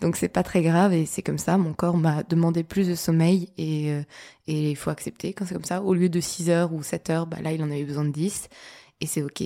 donc 0.00 0.16
c'est 0.16 0.28
pas 0.28 0.44
très 0.44 0.62
grave 0.62 0.92
et 0.92 1.04
c'est 1.04 1.22
comme 1.22 1.38
ça. 1.38 1.58
Mon 1.58 1.72
corps 1.72 1.96
m'a 1.96 2.22
demandé 2.22 2.62
plus 2.62 2.88
de 2.88 2.94
sommeil 2.94 3.48
et 3.58 3.90
euh, 3.90 4.02
il 4.46 4.76
faut 4.76 4.90
accepter 4.90 5.32
quand 5.32 5.46
c'est 5.46 5.54
comme 5.54 5.64
ça. 5.64 5.82
Au 5.82 5.94
lieu 5.94 6.08
de 6.08 6.20
6 6.20 6.50
heures 6.50 6.72
ou 6.72 6.82
7 6.82 7.10
heures, 7.10 7.26
bah 7.26 7.38
là 7.42 7.52
il 7.52 7.62
en 7.62 7.70
avait 7.70 7.84
besoin 7.84 8.04
de 8.04 8.12
10 8.12 8.48
et 9.00 9.06
c'est 9.06 9.22
ok. 9.22 9.42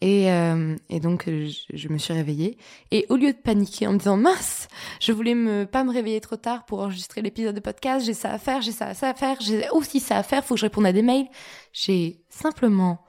Et, 0.00 0.30
euh, 0.30 0.76
et 0.88 1.00
donc 1.00 1.24
je, 1.26 1.52
je, 1.74 1.88
me 1.88 1.98
suis 1.98 2.14
réveillée 2.14 2.56
et 2.92 3.04
au 3.08 3.16
lieu 3.16 3.32
de 3.32 3.38
paniquer 3.38 3.88
en 3.88 3.92
me 3.92 3.98
disant 3.98 4.16
mince, 4.16 4.68
je 5.00 5.10
voulais 5.10 5.34
me 5.34 5.64
pas 5.66 5.82
me 5.82 5.92
réveiller 5.92 6.20
trop 6.20 6.36
tard 6.36 6.66
pour 6.66 6.80
enregistrer 6.80 7.20
l'épisode 7.20 7.56
de 7.56 7.60
podcast, 7.60 8.06
j'ai 8.06 8.14
ça 8.14 8.30
à 8.30 8.38
faire, 8.38 8.62
j'ai 8.62 8.70
ça, 8.70 8.94
ça 8.94 9.08
à 9.08 9.14
faire, 9.14 9.38
j'ai 9.40 9.68
aussi 9.70 9.98
ça 9.98 10.18
à 10.18 10.22
faire, 10.22 10.44
faut 10.44 10.54
que 10.54 10.60
je 10.60 10.66
réponde 10.66 10.86
à 10.86 10.92
des 10.92 11.02
mails. 11.02 11.26
J'ai 11.72 12.22
simplement 12.28 13.04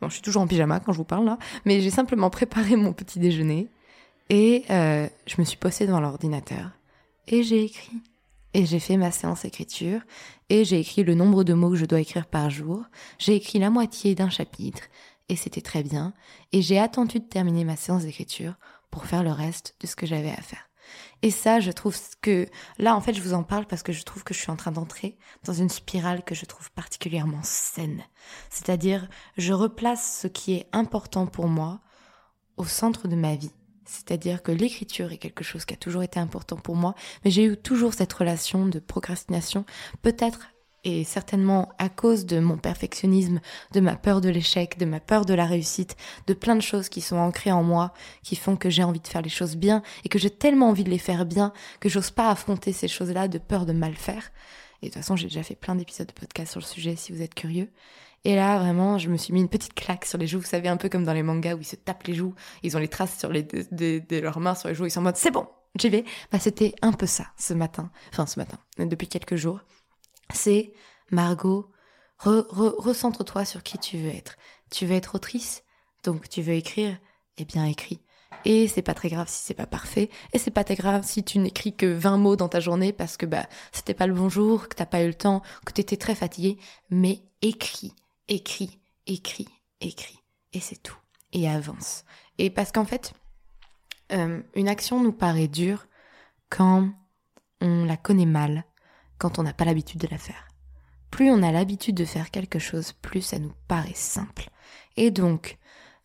Bon, 0.00 0.08
je 0.08 0.14
suis 0.14 0.22
toujours 0.22 0.42
en 0.42 0.46
pyjama 0.46 0.80
quand 0.80 0.92
je 0.92 0.98
vous 0.98 1.04
parle 1.04 1.24
là, 1.24 1.38
mais 1.64 1.80
j'ai 1.80 1.90
simplement 1.90 2.30
préparé 2.30 2.76
mon 2.76 2.92
petit 2.92 3.18
déjeuner 3.18 3.68
et 4.30 4.64
euh, 4.70 5.08
je 5.26 5.36
me 5.38 5.44
suis 5.44 5.56
postée 5.56 5.86
devant 5.86 6.00
l'ordinateur 6.00 6.70
et 7.26 7.42
j'ai 7.42 7.64
écrit. 7.64 7.98
Et 8.56 8.66
j'ai 8.66 8.78
fait 8.78 8.96
ma 8.96 9.10
séance 9.10 9.44
écriture 9.44 10.00
et 10.48 10.64
j'ai 10.64 10.78
écrit 10.78 11.02
le 11.02 11.14
nombre 11.14 11.42
de 11.42 11.54
mots 11.54 11.70
que 11.70 11.76
je 11.76 11.86
dois 11.86 12.00
écrire 12.00 12.26
par 12.26 12.50
jour. 12.50 12.84
J'ai 13.18 13.34
écrit 13.34 13.58
la 13.58 13.68
moitié 13.68 14.14
d'un 14.14 14.30
chapitre 14.30 14.82
et 15.28 15.34
c'était 15.34 15.60
très 15.60 15.82
bien. 15.82 16.12
Et 16.52 16.62
j'ai 16.62 16.78
attendu 16.78 17.18
de 17.18 17.24
terminer 17.24 17.64
ma 17.64 17.74
séance 17.74 18.04
d'écriture 18.04 18.54
pour 18.92 19.06
faire 19.06 19.24
le 19.24 19.32
reste 19.32 19.74
de 19.80 19.88
ce 19.88 19.96
que 19.96 20.06
j'avais 20.06 20.30
à 20.30 20.40
faire. 20.40 20.68
Et 21.24 21.30
ça, 21.30 21.58
je 21.58 21.70
trouve 21.70 21.96
que 22.20 22.46
là, 22.76 22.94
en 22.94 23.00
fait, 23.00 23.14
je 23.14 23.22
vous 23.22 23.32
en 23.32 23.44
parle 23.44 23.64
parce 23.64 23.82
que 23.82 23.94
je 23.94 24.02
trouve 24.02 24.24
que 24.24 24.34
je 24.34 24.40
suis 24.40 24.50
en 24.50 24.56
train 24.56 24.72
d'entrer 24.72 25.16
dans 25.44 25.54
une 25.54 25.70
spirale 25.70 26.22
que 26.22 26.34
je 26.34 26.44
trouve 26.44 26.70
particulièrement 26.72 27.40
saine. 27.42 28.02
C'est-à-dire, 28.50 29.08
je 29.38 29.54
replace 29.54 30.20
ce 30.20 30.26
qui 30.26 30.52
est 30.52 30.68
important 30.72 31.24
pour 31.26 31.48
moi 31.48 31.80
au 32.58 32.66
centre 32.66 33.08
de 33.08 33.16
ma 33.16 33.36
vie. 33.36 33.52
C'est-à-dire 33.86 34.42
que 34.42 34.52
l'écriture 34.52 35.12
est 35.12 35.16
quelque 35.16 35.44
chose 35.44 35.64
qui 35.64 35.72
a 35.72 35.78
toujours 35.78 36.02
été 36.02 36.20
important 36.20 36.56
pour 36.56 36.76
moi, 36.76 36.94
mais 37.24 37.30
j'ai 37.30 37.46
eu 37.46 37.56
toujours 37.56 37.94
cette 37.94 38.12
relation 38.12 38.66
de 38.66 38.78
procrastination, 38.78 39.64
peut-être 40.02 40.50
et 40.84 41.04
certainement 41.04 41.70
à 41.78 41.88
cause 41.88 42.26
de 42.26 42.38
mon 42.38 42.56
perfectionnisme, 42.56 43.40
de 43.72 43.80
ma 43.80 43.96
peur 43.96 44.20
de 44.20 44.28
l'échec, 44.28 44.78
de 44.78 44.84
ma 44.84 45.00
peur 45.00 45.24
de 45.24 45.34
la 45.34 45.46
réussite, 45.46 45.96
de 46.26 46.34
plein 46.34 46.54
de 46.54 46.60
choses 46.60 46.88
qui 46.88 47.00
sont 47.00 47.16
ancrées 47.16 47.52
en 47.52 47.62
moi, 47.62 47.92
qui 48.22 48.36
font 48.36 48.56
que 48.56 48.70
j'ai 48.70 48.84
envie 48.84 49.00
de 49.00 49.08
faire 49.08 49.22
les 49.22 49.30
choses 49.30 49.56
bien 49.56 49.82
et 50.04 50.08
que 50.08 50.18
j'ai 50.18 50.30
tellement 50.30 50.68
envie 50.68 50.84
de 50.84 50.90
les 50.90 50.98
faire 50.98 51.24
bien 51.24 51.52
que 51.80 51.88
j'ose 51.88 52.10
pas 52.10 52.30
affronter 52.30 52.72
ces 52.72 52.88
choses-là 52.88 53.28
de 53.28 53.38
peur 53.38 53.66
de 53.66 53.72
mal 53.72 53.94
faire. 53.94 54.30
Et 54.82 54.86
de 54.86 54.92
toute 54.92 55.00
façon, 55.00 55.16
j'ai 55.16 55.28
déjà 55.28 55.42
fait 55.42 55.54
plein 55.54 55.74
d'épisodes 55.74 56.06
de 56.06 56.12
podcast 56.12 56.52
sur 56.52 56.60
le 56.60 56.66
sujet 56.66 56.96
si 56.96 57.12
vous 57.12 57.22
êtes 57.22 57.34
curieux. 57.34 57.70
Et 58.24 58.36
là, 58.36 58.58
vraiment, 58.58 58.98
je 58.98 59.08
me 59.08 59.16
suis 59.16 59.32
mis 59.32 59.40
une 59.40 59.48
petite 59.48 59.74
claque 59.74 60.04
sur 60.04 60.18
les 60.18 60.26
joues. 60.26 60.40
Vous 60.40 60.46
savez, 60.46 60.68
un 60.68 60.76
peu 60.76 60.88
comme 60.88 61.04
dans 61.04 61.12
les 61.12 61.22
mangas 61.22 61.54
où 61.54 61.60
ils 61.60 61.66
se 61.66 61.76
tapent 61.76 62.06
les 62.06 62.14
joues. 62.14 62.34
Ils 62.62 62.76
ont 62.76 62.80
les 62.80 62.88
traces 62.88 63.18
sur 63.18 63.30
les, 63.30 63.42
de, 63.42 64.20
leurs 64.20 64.40
mains 64.40 64.54
sur 64.54 64.68
les 64.68 64.74
joues. 64.74 64.86
Ils 64.86 64.90
sont 64.90 65.00
en 65.00 65.04
mode, 65.04 65.16
c'est 65.16 65.30
bon, 65.30 65.46
j'y 65.78 65.90
vais. 65.90 66.04
Bah, 66.32 66.38
c'était 66.38 66.74
un 66.80 66.92
peu 66.92 67.06
ça, 67.06 67.26
ce 67.36 67.52
matin. 67.52 67.90
Enfin, 68.12 68.26
ce 68.26 68.38
matin. 68.38 68.58
Depuis 68.78 69.08
quelques 69.08 69.36
jours 69.36 69.60
c'est 70.32 70.72
Margot, 71.10 71.70
recentre-toi 72.18 73.44
sur 73.44 73.62
qui 73.62 73.78
tu 73.78 73.98
veux 73.98 74.10
être. 74.14 74.36
Tu 74.70 74.86
veux 74.86 74.94
être 74.94 75.16
autrice, 75.16 75.62
donc 76.02 76.28
tu 76.28 76.42
veux 76.42 76.54
écrire, 76.54 76.96
eh 77.36 77.44
bien 77.44 77.64
écris. 77.64 78.00
Et 78.44 78.68
c'est 78.68 78.82
pas 78.82 78.94
très 78.94 79.08
grave 79.08 79.28
si 79.28 79.42
c'est 79.42 79.54
pas 79.54 79.66
parfait. 79.66 80.10
Et 80.32 80.38
c'est 80.38 80.50
pas 80.50 80.64
très 80.64 80.74
grave 80.74 81.04
si 81.04 81.24
tu 81.24 81.38
n'écris 81.38 81.74
que 81.74 81.86
20 81.86 82.18
mots 82.18 82.36
dans 82.36 82.48
ta 82.48 82.60
journée 82.60 82.92
parce 82.92 83.16
que 83.16 83.26
bah 83.26 83.46
c'était 83.72 83.94
pas 83.94 84.06
le 84.06 84.14
bon 84.14 84.28
jour, 84.28 84.68
que 84.68 84.74
t'as 84.74 84.86
pas 84.86 85.02
eu 85.02 85.06
le 85.06 85.14
temps, 85.14 85.42
que 85.64 85.72
t'étais 85.72 85.96
très 85.96 86.14
fatigué. 86.14 86.58
Mais 86.90 87.22
écris, 87.42 87.94
écris, 88.28 88.80
écris, 89.06 89.48
écris. 89.80 90.18
Et 90.52 90.60
c'est 90.60 90.82
tout. 90.82 90.98
Et 91.32 91.48
avance. 91.48 92.04
Et 92.38 92.50
parce 92.50 92.70
qu'en 92.70 92.84
fait, 92.84 93.14
euh, 94.12 94.42
une 94.54 94.68
action 94.68 95.02
nous 95.02 95.12
paraît 95.12 95.48
dure 95.48 95.86
quand 96.50 96.90
on 97.60 97.84
la 97.84 97.96
connaît 97.96 98.26
mal, 98.26 98.64
quand 99.18 99.38
on 99.38 99.42
n'a 99.42 99.52
pas 99.52 99.64
l'habitude 99.64 100.00
de 100.00 100.08
la 100.08 100.18
faire. 100.18 100.48
Plus 101.10 101.30
on 101.30 101.42
a 101.42 101.52
l'habitude 101.52 101.94
de 101.94 102.04
faire 102.04 102.30
quelque 102.30 102.58
chose, 102.58 102.92
plus 102.92 103.22
ça 103.22 103.38
nous 103.38 103.52
paraît 103.68 103.94
simple. 103.94 104.50
Et 104.96 105.10
donc, 105.10 105.58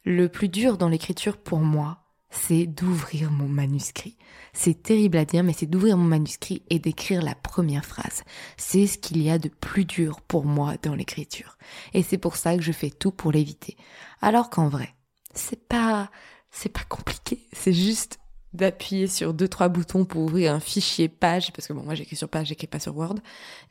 le 0.06 0.30
plus 0.30 0.50
dur 0.50 0.78
dans 0.78 0.90
l'écriture 0.90 1.38
pour 1.38 1.60
moi, 1.60 2.04
c'est 2.30 2.68
d'ouvrir 2.68 3.32
mon 3.32 3.48
manuscrit. 3.48 4.18
C'est 4.54 4.84
terrible 4.84 5.18
à 5.18 5.26
dire, 5.26 5.44
mais 5.44 5.54
c'est 5.54 5.66
d'ouvrir 5.66 5.98
mon 5.98 6.04
manuscrit 6.04 6.64
et 6.70 6.80
d'écrire 6.80 7.22
la 7.22 7.36
première 7.36 7.86
phrase. 7.86 8.24
C'est 8.58 8.88
ce 8.88 8.98
qu'il 8.98 9.22
y 9.22 9.32
a 9.32 9.40
de 9.40 9.50
plus 9.50 9.86
dur 9.86 10.22
pour 10.22 10.46
moi 10.46 10.76
dans 10.84 10.96
l'écriture. 10.96 11.58
Et 11.94 12.04
c'est 12.04 12.18
pour 12.18 12.36
ça 12.36 12.56
que 12.56 12.62
je 12.62 12.72
fais 12.72 12.92
tout 12.92 13.12
pour 13.12 13.32
l'éviter. 13.32 13.78
Alors 14.22 14.50
qu'en 14.50 14.70
vrai, 14.70 14.94
c'est 15.34 15.68
pas, 15.68 16.12
c'est 16.52 16.70
pas 16.70 16.84
compliqué. 16.88 17.48
C'est 17.52 17.74
juste 17.74 18.20
d'appuyer 18.54 19.08
sur 19.08 19.34
deux 19.34 19.48
trois 19.48 19.70
boutons 19.70 20.06
pour 20.06 20.22
ouvrir 20.24 20.54
un 20.54 20.60
fichier 20.60 21.08
page 21.08 21.52
parce 21.54 21.68
que 21.68 21.74
bon 21.74 21.84
moi 21.84 21.94
j'écris 21.94 22.16
sur 22.16 22.30
page 22.30 22.48
j'écris 22.48 22.68
pas 22.68 22.80
sur 22.80 22.98
Word 22.98 23.20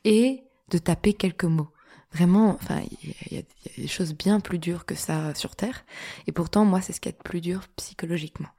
et 0.05 0.43
de 0.69 0.77
taper 0.77 1.13
quelques 1.13 1.43
mots 1.45 1.69
Vraiment, 2.13 2.55
enfin, 2.55 2.81
il 3.03 3.37
y, 3.37 3.39
a 3.39 3.43
des 3.77 3.87
choses 3.87 4.13
bien 4.13 4.39
plus 4.39 4.57
dures 4.57 4.85
que 4.85 4.95
ça 4.95 5.35
sur 5.35 5.55
Terre. 5.55 5.85
Et 6.25 6.31
pourtant, 6.31 6.65
moi, 6.65 6.81
c'est 6.81 6.91
ce 6.91 6.99
qui 6.99 7.09
est 7.09 7.23
plus 7.23 7.39
dur 7.39 7.67
psychologiquement. 7.75 8.49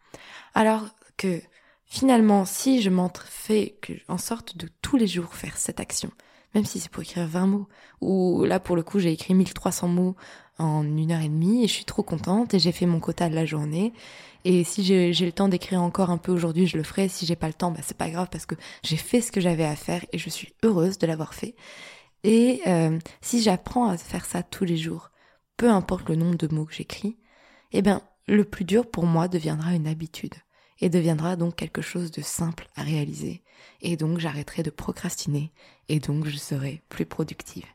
Alors 0.54 0.86
que 1.16 1.40
finalement, 1.84 2.44
si 2.44 2.80
je 2.80 2.90
m'en 2.90 3.10
fais 3.26 3.76
en 4.06 4.18
sorte 4.18 4.56
de 4.56 4.68
tous 4.82 4.96
les 4.96 5.08
jours 5.08 5.34
faire 5.34 5.56
cette 5.56 5.80
action, 5.80 6.12
même 6.54 6.64
si 6.64 6.78
c'est 6.78 6.88
pour 6.88 7.02
écrire 7.02 7.26
20 7.26 7.46
mots, 7.46 7.68
ou 8.00 8.44
là 8.44 8.60
pour 8.60 8.76
le 8.76 8.82
coup 8.82 8.98
j'ai 8.98 9.12
écrit 9.12 9.34
1300 9.34 9.88
mots 9.88 10.16
en 10.60 10.84
une 10.84 11.10
heure 11.12 11.20
et 11.20 11.28
demie 11.28 11.64
et 11.64 11.68
je 11.68 11.72
suis 11.72 11.84
trop 11.84 12.02
contente 12.02 12.54
et 12.54 12.58
j'ai 12.58 12.72
fait 12.72 12.86
mon 12.86 13.00
quota 13.00 13.28
de 13.28 13.34
la 13.34 13.46
journée. 13.46 13.92
Et 14.44 14.64
si 14.64 14.84
j'ai 14.84 15.12
le 15.12 15.32
temps 15.32 15.48
d'écrire 15.48 15.82
encore 15.82 16.10
un 16.10 16.18
peu 16.18 16.32
aujourd'hui, 16.32 16.66
je 16.66 16.76
le 16.76 16.82
ferai. 16.82 17.08
Si 17.08 17.26
j'ai 17.26 17.36
pas 17.36 17.46
le 17.48 17.54
temps, 17.54 17.70
bah 17.70 17.80
c'est 17.82 17.96
pas 17.96 18.10
grave 18.10 18.28
parce 18.30 18.46
que 18.46 18.54
j'ai 18.82 18.96
fait 18.96 19.20
ce 19.20 19.32
que 19.32 19.40
j'avais 19.40 19.64
à 19.64 19.76
faire 19.76 20.04
et 20.12 20.18
je 20.18 20.30
suis 20.30 20.54
heureuse 20.62 20.98
de 20.98 21.06
l'avoir 21.06 21.34
fait. 21.34 21.54
Et 22.24 22.60
euh, 22.66 22.98
si 23.20 23.42
j'apprends 23.42 23.88
à 23.88 23.96
faire 23.96 24.24
ça 24.24 24.42
tous 24.42 24.64
les 24.64 24.76
jours, 24.76 25.10
peu 25.56 25.70
importe 25.70 26.08
le 26.08 26.16
nombre 26.16 26.36
de 26.36 26.52
mots 26.54 26.64
que 26.64 26.74
j'écris, 26.74 27.16
eh 27.72 27.82
ben 27.82 28.02
le 28.26 28.44
plus 28.44 28.64
dur 28.64 28.90
pour 28.90 29.06
moi 29.06 29.28
deviendra 29.28 29.74
une 29.74 29.86
habitude 29.86 30.34
et 30.80 30.88
deviendra 30.88 31.36
donc 31.36 31.56
quelque 31.56 31.82
chose 31.82 32.10
de 32.10 32.22
simple 32.22 32.68
à 32.76 32.82
réaliser. 32.82 33.42
Et 33.82 33.96
donc 33.96 34.18
j'arrêterai 34.18 34.62
de 34.62 34.70
procrastiner 34.70 35.52
et 35.88 36.00
donc 36.00 36.26
je 36.26 36.36
serai 36.36 36.82
plus 36.88 37.06
productive. 37.06 37.66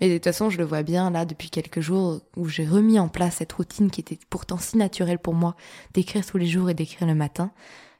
Mais 0.00 0.08
de 0.08 0.14
toute 0.14 0.24
façon, 0.24 0.50
je 0.50 0.58
le 0.58 0.64
vois 0.64 0.82
bien 0.82 1.10
là 1.10 1.24
depuis 1.24 1.50
quelques 1.50 1.80
jours 1.80 2.20
où 2.36 2.48
j'ai 2.48 2.66
remis 2.66 2.98
en 2.98 3.08
place 3.08 3.36
cette 3.36 3.52
routine 3.52 3.90
qui 3.90 4.00
était 4.00 4.18
pourtant 4.30 4.58
si 4.58 4.76
naturelle 4.76 5.18
pour 5.18 5.34
moi 5.34 5.56
d'écrire 5.94 6.24
tous 6.24 6.38
les 6.38 6.46
jours 6.46 6.70
et 6.70 6.74
d'écrire 6.74 7.06
le 7.06 7.14
matin. 7.14 7.52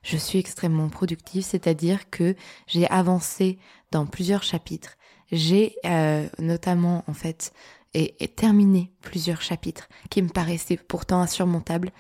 Je 0.03 0.17
suis 0.17 0.39
extrêmement 0.39 0.89
productive, 0.89 1.45
c'est-à-dire 1.45 2.09
que 2.11 2.35
j'ai 2.67 2.89
avancé 2.89 3.59
dans 3.91 4.07
plusieurs 4.07 4.43
chapitres. 4.43 4.97
J'ai 5.31 5.77
euh, 5.85 6.27
notamment 6.39 7.05
en 7.07 7.15
fait 7.15 7.53
et, 7.95 8.15
et 8.23 8.29
terminé 8.29 8.93
plusieurs 9.03 9.43
chapitres 9.43 9.89
qui 10.11 10.23
me 10.23 10.29
paraissaient 10.29 10.77
pourtant 10.77 11.21
insurmontables. 11.21 11.91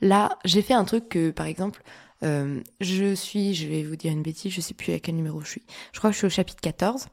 Là, 0.00 0.38
j'ai 0.44 0.62
fait 0.62 0.74
un 0.74 0.84
truc 0.84 1.08
que, 1.08 1.30
par 1.30 1.46
exemple, 1.46 1.82
euh, 2.24 2.60
je 2.80 3.14
suis, 3.14 3.54
je 3.54 3.68
vais 3.68 3.82
vous 3.82 3.96
dire 3.96 4.12
une 4.12 4.22
bêtise, 4.22 4.52
je 4.52 4.60
sais 4.60 4.74
plus 4.74 4.92
à 4.92 4.98
quel 4.98 5.16
numéro 5.16 5.40
je 5.40 5.48
suis. 5.48 5.62
Je 5.92 5.98
crois 5.98 6.10
que 6.10 6.14
je 6.14 6.18
suis 6.18 6.26
au 6.26 6.30
chapitre 6.30 6.60
14. 6.60 7.06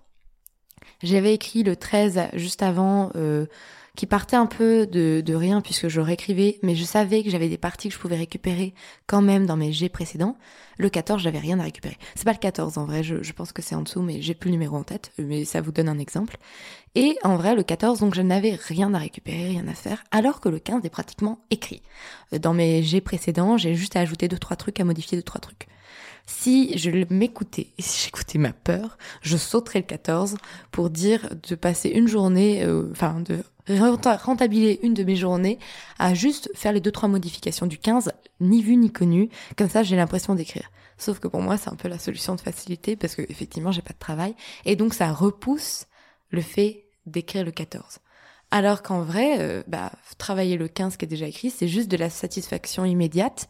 J'avais 1.04 1.34
écrit 1.34 1.64
le 1.64 1.76
13 1.76 2.30
juste 2.34 2.64
avant, 2.64 3.12
euh, 3.16 3.46
qui 3.96 4.06
partait 4.06 4.36
un 4.36 4.46
peu 4.46 4.86
de, 4.86 5.22
de 5.22 5.34
rien 5.34 5.62
puisque 5.62 5.88
je 5.88 6.02
réécrivais, 6.02 6.60
mais 6.64 6.76
je 6.76 6.84
savais 6.84 7.24
que 7.24 7.30
j'avais 7.30 7.50
des 7.50 7.58
parties 7.58 7.90
que 7.90 7.96
je 7.96 8.00
pouvais 8.00 8.16
récupérer 8.16 8.74
quand 9.08 9.22
même 9.22 9.46
dans 9.46 9.58
mes 9.58 9.72
G 9.72 9.90
précédents. 9.90 10.38
Le 10.78 10.90
14, 10.90 11.22
j'avais 11.22 11.40
rien 11.40 11.60
à 11.60 11.64
récupérer. 11.64 11.98
C'est 12.16 12.26
pas 12.26 12.34
le 12.34 12.38
14 12.38 12.78
en 12.78 12.86
vrai, 12.86 13.04
je, 13.04 13.24
je 13.24 13.34
pense 13.34 13.54
que 13.54 13.62
c'est 13.62 13.76
en 13.76 13.82
dessous, 13.82 14.02
mais 14.02 14.22
j'ai 14.22 14.34
plus 14.34 14.50
le 14.50 14.54
numéro 14.54 14.76
en 14.76 14.84
tête, 14.84 15.12
mais 15.18 15.46
ça 15.46 15.62
vous 15.62 15.72
donne 15.72 15.88
un 15.88 16.00
exemple. 16.00 16.38
Et 16.96 17.18
en 17.24 17.36
vrai, 17.36 17.56
le 17.56 17.64
14, 17.64 18.00
donc 18.00 18.16
je 18.16 18.22
n'avais 18.22 18.56
rien 18.56 18.94
à 18.94 18.98
récupérer, 18.98 19.50
rien 19.50 19.68
à 19.68 19.74
faire, 19.74 20.04
alors 20.12 20.40
que 20.40 20.50
le 20.50 20.60
15 20.60 20.86
est 20.86 20.90
pratiquement 20.90 21.40
écrit. 21.50 21.82
Euh, 22.34 22.40
dans 22.40 22.54
mes 22.54 22.84
G 22.84 23.02
précédents, 23.02 23.58
j'ai 23.58 23.76
juste 23.76 23.96
à 23.96 24.02
ajouter 24.02 24.28
deux, 24.28 24.40
trois 24.40 24.58
trucs, 24.58 24.80
à 24.80 24.86
modifier 24.86 25.18
deux, 25.18 25.24
trois 25.24 25.42
trucs. 25.42 25.68
Si 26.26 26.78
je 26.78 26.90
m'écoutais 27.14 27.68
et 27.78 27.82
si 27.82 28.06
j'écoutais 28.06 28.40
ma 28.40 28.54
peur, 28.54 28.98
je 29.22 29.38
sauterais 29.38 29.80
le 29.80 29.86
14 29.86 30.38
pour 30.72 30.90
dire 30.90 31.30
de 31.48 31.56
passer 31.56 31.90
une 31.90 32.08
journée, 32.08 32.64
euh, 32.64 32.90
enfin 32.92 33.22
de 33.22 33.44
rentabiliser 33.68 34.86
une 34.86 34.94
de 34.94 35.04
mes 35.04 35.16
journées 35.16 35.60
à 36.00 36.14
juste 36.14 36.50
faire 36.56 36.72
les 36.72 36.82
deux 36.82 36.92
trois 36.92 37.10
modifications 37.10 37.66
du 37.66 37.78
15, 37.78 38.12
ni 38.40 38.62
vu 38.62 38.76
ni 38.76 38.92
connu, 38.92 39.30
comme 39.58 39.70
ça 39.70 39.84
j'ai 39.84 39.96
l'impression 39.96 40.36
d'écrire. 40.36 40.70
Sauf 40.98 41.20
que 41.20 41.28
pour 41.28 41.42
moi 41.42 41.58
c'est 41.58 41.70
un 41.70 41.76
peu 41.76 41.88
la 41.88 42.00
solution 42.00 42.36
de 42.36 42.42
facilité 42.42 42.96
parce 42.96 43.16
que 43.16 43.22
effectivement 43.24 43.72
j'ai 43.72 43.82
pas 43.82 43.94
de 43.94 44.00
travail 44.00 44.36
et 44.66 44.76
donc 44.76 44.94
ça 44.94 45.12
repousse 45.12 45.88
le 46.30 46.42
fait 46.42 46.86
d'écrire 47.06 47.44
le 47.44 47.52
14. 47.52 48.00
Alors 48.52 48.84
qu'en 48.84 49.02
vrai, 49.02 49.40
euh, 49.40 49.64
bah, 49.68 49.92
travailler 50.18 50.58
le 50.58 50.68
15 50.68 50.98
qui 50.98 51.06
est 51.06 51.08
déjà 51.08 51.28
écrit, 51.28 51.50
c'est 51.50 51.68
juste 51.68 51.90
de 51.90 51.98
la 51.98 52.10
satisfaction 52.10 52.86
immédiate 52.86 53.50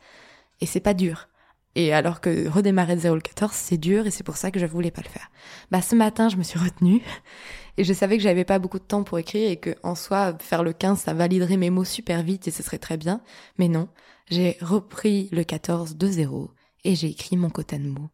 et 0.62 0.66
c'est 0.66 0.80
pas 0.80 0.94
dur. 0.94 1.28
Et 1.76 1.94
alors 1.94 2.22
que 2.22 2.48
redémarrer 2.48 2.96
de 2.96 3.02
0 3.02 3.16
le 3.16 3.22
14, 3.22 3.52
c'est 3.54 3.78
dur 3.78 4.08
et 4.08 4.12
c'est 4.12 4.24
pour 4.24 4.38
ça 4.38 4.50
que 4.50 4.60
je 4.60 4.66
voulais 4.66 4.92
pas 4.92 5.02
le 5.02 5.10
faire. 5.10 5.30
Bah, 5.72 5.82
ce 5.82 5.94
matin, 5.94 6.30
je 6.30 6.38
me 6.38 6.44
suis 6.44 6.58
retenue 6.58 7.02
et 7.78 7.84
je 7.84 7.94
savais 7.94 8.18
que 8.18 8.24
j'avais 8.24 8.46
pas 8.46 8.60
beaucoup 8.60 8.80
de 8.80 8.86
temps 8.86 9.04
pour 9.04 9.20
écrire 9.20 9.52
et 9.52 9.58
que, 9.58 9.76
en 9.84 9.94
soi, 9.94 10.38
faire 10.40 10.64
le 10.64 10.72
15, 10.72 11.00
ça 11.00 11.14
validerait 11.14 11.58
mes 11.58 11.70
mots 11.70 11.84
super 11.84 12.24
vite 12.24 12.48
et 12.48 12.52
ce 12.52 12.64
serait 12.64 12.78
très 12.78 12.96
bien. 12.96 13.22
Mais 13.58 13.68
non, 13.68 13.90
j'ai 14.30 14.58
repris 14.62 15.28
le 15.34 15.44
14 15.44 15.98
de 15.98 16.08
0 16.08 16.52
et 16.86 16.96
j'ai 16.96 17.08
écrit 17.08 17.36
mon 17.36 17.50
quota 17.50 17.78
de 17.78 17.88
mots 17.90 18.10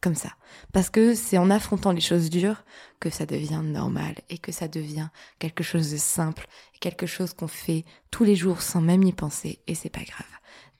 comme 0.00 0.14
ça. 0.14 0.30
Parce 0.72 0.88
que 0.88 1.14
c'est 1.14 1.36
en 1.36 1.50
affrontant 1.50 1.92
les 1.92 2.00
choses 2.00 2.30
dures 2.30 2.64
que 3.00 3.10
ça 3.10 3.26
devient 3.26 3.60
normal 3.62 4.14
et 4.30 4.38
que 4.38 4.52
ça 4.52 4.68
devient 4.68 5.08
quelque 5.38 5.62
chose 5.62 5.90
de 5.90 5.98
simple, 5.98 6.46
quelque 6.80 7.06
chose 7.06 7.34
qu'on 7.34 7.48
fait 7.48 7.84
tous 8.10 8.24
les 8.24 8.36
jours 8.36 8.62
sans 8.62 8.80
même 8.80 9.02
y 9.02 9.12
penser 9.12 9.58
et 9.66 9.74
c'est 9.74 9.90
pas 9.90 10.04
grave 10.04 10.26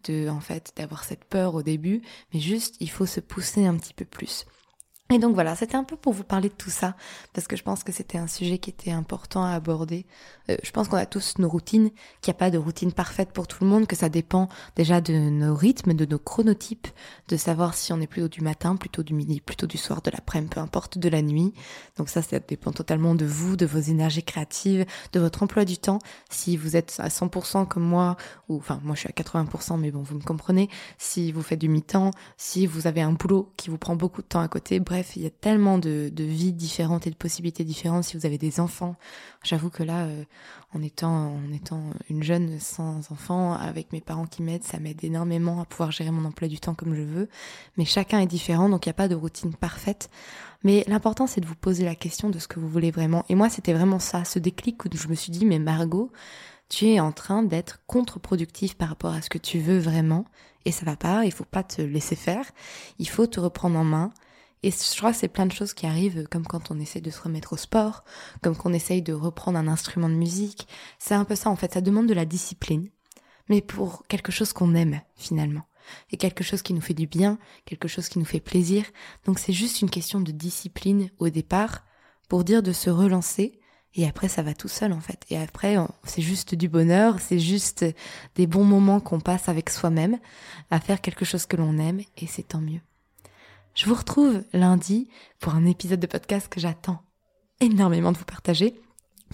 de 0.04 0.28
en 0.28 0.40
fait 0.40 0.73
d'avoir 0.76 1.04
cette 1.04 1.25
peur 1.25 1.54
au 1.54 1.62
début, 1.62 2.02
mais 2.33 2.40
juste 2.40 2.76
il 2.80 2.90
faut 2.90 3.07
se 3.07 3.21
pousser 3.21 3.66
un 3.66 3.76
petit 3.76 3.95
peu 3.95 4.04
plus. 4.04 4.47
Et 5.12 5.19
donc 5.19 5.35
voilà, 5.35 5.57
c'était 5.57 5.76
un 5.76 5.83
peu 5.83 5.97
pour 5.97 6.12
vous 6.12 6.23
parler 6.23 6.49
de 6.49 6.55
tout 6.55 6.71
ça, 6.71 6.95
parce 7.33 7.49
que 7.49 7.57
je 7.57 7.64
pense 7.64 7.83
que 7.83 7.90
c'était 7.90 8.17
un 8.17 8.29
sujet 8.29 8.59
qui 8.59 8.71
était 8.71 8.93
important 8.93 9.43
à 9.43 9.50
aborder. 9.50 10.07
Euh, 10.49 10.57
je 10.62 10.71
pense 10.71 10.87
qu'on 10.87 10.97
a 10.97 11.07
tous 11.07 11.35
nos 11.38 11.49
routines, 11.49 11.90
qu'il 12.21 12.33
n'y 12.33 12.37
a 12.37 12.38
pas 12.38 12.50
de 12.50 12.59
routine 12.59 12.93
parfaite 12.93 13.32
pour 13.32 13.49
tout 13.49 13.65
le 13.65 13.71
monde, 13.71 13.89
que 13.89 13.97
ça 13.97 14.08
dépend 14.08 14.49
déjà 14.76 15.00
de 15.00 15.13
nos 15.13 15.54
rythmes, 15.56 15.95
de 15.95 16.06
nos 16.06 16.19
chronotypes, 16.19 16.87
de 17.26 17.37
savoir 17.37 17.75
si 17.75 17.93
on 17.93 18.00
est 18.00 18.06
plutôt 18.06 18.28
du 18.28 18.41
matin, 18.41 18.76
plutôt 18.76 19.02
du 19.02 19.15
midi, 19.15 19.41
plutôt 19.41 19.67
du 19.67 19.78
soir, 19.78 20.00
de 20.00 20.13
l'après-midi, 20.13 20.50
peu 20.54 20.61
importe, 20.61 20.97
de 20.97 21.08
la 21.08 21.23
nuit. 21.23 21.54
Donc 21.97 22.08
ça, 22.08 22.23
ça 22.23 22.39
dépend 22.39 22.71
totalement 22.71 23.17
de 23.17 23.25
vous, 23.26 23.56
de 23.56 23.67
vos 23.67 23.80
énergies 23.80 24.23
créatives, 24.23 24.87
de 25.13 25.19
votre 25.19 25.43
emploi 25.43 25.65
du 25.65 25.76
temps. 25.76 25.99
Si 26.30 26.56
vous 26.56 26.76
êtes 26.76 26.97
à 27.00 27.08
100% 27.08 27.67
comme 27.67 27.82
moi, 27.82 28.17
ou 28.49 28.58
enfin 28.58 28.80
moi 28.85 28.95
je 28.95 29.00
suis 29.00 29.08
à 29.08 29.13
80%, 29.13 29.76
mais 29.78 29.91
bon, 29.91 30.02
vous 30.02 30.17
me 30.17 30.23
comprenez, 30.23 30.69
si 30.99 31.32
vous 31.32 31.43
faites 31.43 31.58
du 31.58 31.69
mi-temps, 31.69 32.13
si 32.37 32.67
vous 32.67 32.87
avez 32.87 33.02
un 33.02 33.13
boulot 33.13 33.52
qui 33.56 33.71
vous 33.71 33.78
prend 33.78 33.97
beaucoup 33.97 34.23
de 34.23 34.26
temps 34.26 34.41
à 34.41 34.49
côté, 34.49 34.78
bref, 34.78 35.00
bref, 35.00 35.17
il 35.17 35.23
y 35.23 35.26
a 35.26 35.30
tellement 35.30 35.78
de, 35.78 36.13
vies 36.19 36.52
différentes 36.52 37.06
et 37.06 37.10
de 37.10 37.17
possibilités 37.17 37.65
différentes. 37.65 38.04
Si 38.04 38.19
vous 38.19 38.26
avez 38.26 38.36
des 38.36 38.60
enfants, 38.60 38.97
j'avoue 39.43 39.71
que 39.71 39.82
là, 39.82 40.04
euh, 40.04 40.25
en 40.75 40.82
étant 40.82 41.36
en 41.36 41.52
étant 41.52 41.80
une 42.10 42.23
jeune 42.23 42.60
sans 42.60 43.10
enfants, 43.10 43.54
avec 43.54 43.93
mes 43.93 44.02
parents 44.02 44.26
qui 44.26 44.43
m'aident, 44.43 44.65
ça 44.65 44.78
m'aide 44.78 45.02
énormément 45.02 45.63
à 45.63 45.65
pouvoir 45.65 45.91
gérer 45.91 46.10
mon 46.10 46.26
emploi 46.26 46.49
du 46.49 46.60
temps 46.60 46.75
comme 46.75 46.95
je 46.95 47.00
veux. 47.00 47.28
Mais 47.78 47.86
chacun 47.86 48.21
est 48.21 48.26
différent, 48.26 48.69
donc 48.69 48.84
il 48.84 48.91
n'y 48.91 48.93
a 48.93 48.95
pas 48.95 49.08
de 49.08 49.15
routine 49.15 49.54
parfaite. 49.54 50.10
Mais 50.65 50.84
l'important, 50.86 51.26
c'est 51.26 51.41
de 51.41 51.47
vous 51.47 51.54
poser 51.54 51.86
la 51.86 51.95
question 51.95 52.28
de 52.28 52.39
ce 52.39 52.47
que 52.47 52.60
vous 52.60 52.69
voulez 52.69 52.91
vraiment. 52.91 53.25
Et 53.30 53.34
moi, 53.34 53.49
c'était 53.49 53.73
vraiment 53.73 54.00
ça, 54.00 54.26
ce 54.26 54.39
déclic 54.39 54.84
où 54.84 54.89
je 54.93 55.08
me 55.08 55.15
suis 55.15 55.32
dit, 55.32 55.47
mais 55.47 55.58
Margot, 55.58 56.13
tu 56.69 56.89
es 56.89 57.00
en 57.00 57.13
train 57.13 57.43
d'être 57.43 57.80
contre-productif 57.86 58.76
par 58.76 58.91
rapport 58.91 59.15
à 59.15 59.23
ce 59.23 59.30
que 59.30 59.39
tu 59.39 59.60
veux 59.60 59.78
vraiment 59.78 60.26
et 60.67 60.73
ça 60.73 60.84
va 60.84 60.97
pas, 60.97 61.25
il 61.25 61.32
faut 61.32 61.45
pas 61.45 61.63
te 61.63 61.80
laisser 61.80 62.17
faire, 62.17 62.45
il 62.99 63.08
faut 63.08 63.26
te 63.26 63.41
reprendre 63.41 63.78
en 63.78 63.84
main 63.84 64.13
et 64.63 64.71
je 64.71 64.97
crois 64.97 65.13
que 65.13 65.19
c'est 65.19 65.29
plein 65.29 65.47
de 65.47 65.53
choses 65.53 65.73
qui 65.73 65.87
arrivent, 65.87 66.27
comme 66.31 66.47
quand 66.47 66.71
on 66.71 66.79
essaie 66.79 67.01
de 67.01 67.11
se 67.11 67.23
remettre 67.23 67.55
au 67.55 67.57
sport, 67.57 68.05
comme 68.43 68.57
qu'on 68.57 68.75
essaye 68.75 69.01
de 69.01 69.15
reprendre 69.15 69.59
un 69.59 69.69
instrument 69.69 70.09
de 70.09 70.15
musique. 70.15 70.69
C'est 70.99 71.15
un 71.15 71.25
peu 71.25 71.35
ça 71.35 71.51
en 71.51 71.57
fait, 71.57 71.73
ça 71.73 71.81
demande 71.81 72.07
de 72.07 72.15
la 72.15 72.27
discipline, 72.27 72.91
mais 73.49 73.63
pour 73.63 74.07
quelque 74.07 74.33
chose 74.33 74.53
qu'on 74.53 74.75
aime 74.75 75.01
finalement. 75.17 75.63
Et 76.11 76.19
quelque 76.19 76.45
chose 76.45 76.63
qui 76.63 76.75
nous 76.75 76.83
fait 76.83 76.95
du 76.95 77.07
bien, 77.07 77.39
quelque 77.65 77.89
chose 77.89 78.09
qui 78.09 78.19
nous 78.19 78.25
fait 78.25 78.39
plaisir. 78.39 78.85
Donc 79.25 79.39
c'est 79.39 79.55
juste 79.55 79.81
une 79.81 79.91
question 79.91 80.21
de 80.21 80.31
discipline 80.31 81.11
au 81.19 81.31
départ, 81.31 81.85
pour 82.29 82.45
dire 82.45 82.63
de 82.63 82.73
se 82.73 82.91
relancer, 82.91 83.59
et 83.95 84.07
après 84.07 84.29
ça 84.29 84.43
va 84.43 84.55
tout 84.55 84.69
seul 84.69 84.93
en 84.93 85.01
fait. 85.01 85.25
Et 85.31 85.39
après 85.39 85.77
c'est 86.05 86.23
juste 86.23 86.55
du 86.55 86.69
bonheur, 86.69 87.19
c'est 87.19 87.41
juste 87.41 87.85
des 88.35 88.47
bons 88.47 88.65
moments 88.65 89.01
qu'on 89.01 89.21
passe 89.21 89.49
avec 89.49 89.71
soi-même, 89.71 90.19
à 90.71 90.81
faire 90.81 91.01
quelque 91.01 91.25
chose 91.25 91.47
que 91.47 91.57
l'on 91.57 91.79
aime, 91.79 92.01
et 92.19 92.27
c'est 92.27 92.49
tant 92.49 92.61
mieux. 92.61 92.81
Je 93.75 93.87
vous 93.87 93.95
retrouve 93.95 94.43
lundi 94.52 95.09
pour 95.39 95.54
un 95.54 95.65
épisode 95.65 96.00
de 96.00 96.06
podcast 96.06 96.49
que 96.49 96.61
j'attends 96.61 97.02
énormément 97.61 98.13
de 98.13 98.19
vous 98.19 98.25
partager, 98.25 98.75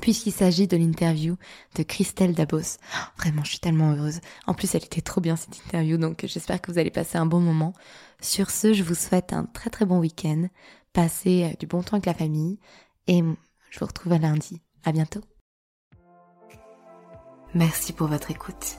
puisqu'il 0.01 0.33
s'agit 0.33 0.67
de 0.67 0.77
l'interview 0.77 1.37
de 1.77 1.83
Christelle 1.83 2.35
Dabos. 2.35 2.79
Oh, 2.95 2.99
vraiment, 3.19 3.45
je 3.45 3.51
suis 3.51 3.59
tellement 3.61 3.93
heureuse. 3.93 4.21
En 4.47 4.55
plus, 4.55 4.75
elle 4.75 4.85
était 4.85 5.01
trop 5.01 5.21
bien 5.21 5.37
cette 5.37 5.57
interview, 5.59 5.97
donc 5.97 6.25
j'espère 6.27 6.61
que 6.61 6.71
vous 6.71 6.79
allez 6.79 6.91
passer 6.91 7.19
un 7.19 7.27
bon 7.27 7.41
moment. 7.41 7.73
Sur 8.21 8.51
ce, 8.51 8.73
je 8.73 8.83
vous 8.83 8.95
souhaite 8.95 9.33
un 9.33 9.45
très 9.45 9.71
très 9.71 9.87
bon 9.87 9.99
week-end. 9.99 10.49
Passez 10.93 11.45
euh, 11.45 11.57
du 11.59 11.67
bon 11.67 11.83
temps 11.83 11.95
avec 11.95 12.07
la 12.07 12.15
famille 12.15 12.59
et 13.07 13.23
je 13.71 13.79
vous 13.79 13.87
retrouve 13.87 14.13
à 14.13 14.19
lundi. 14.19 14.61
À 14.85 14.93
bientôt. 14.93 15.21
Merci 17.55 17.93
pour 17.93 18.07
votre 18.07 18.31
écoute. 18.31 18.79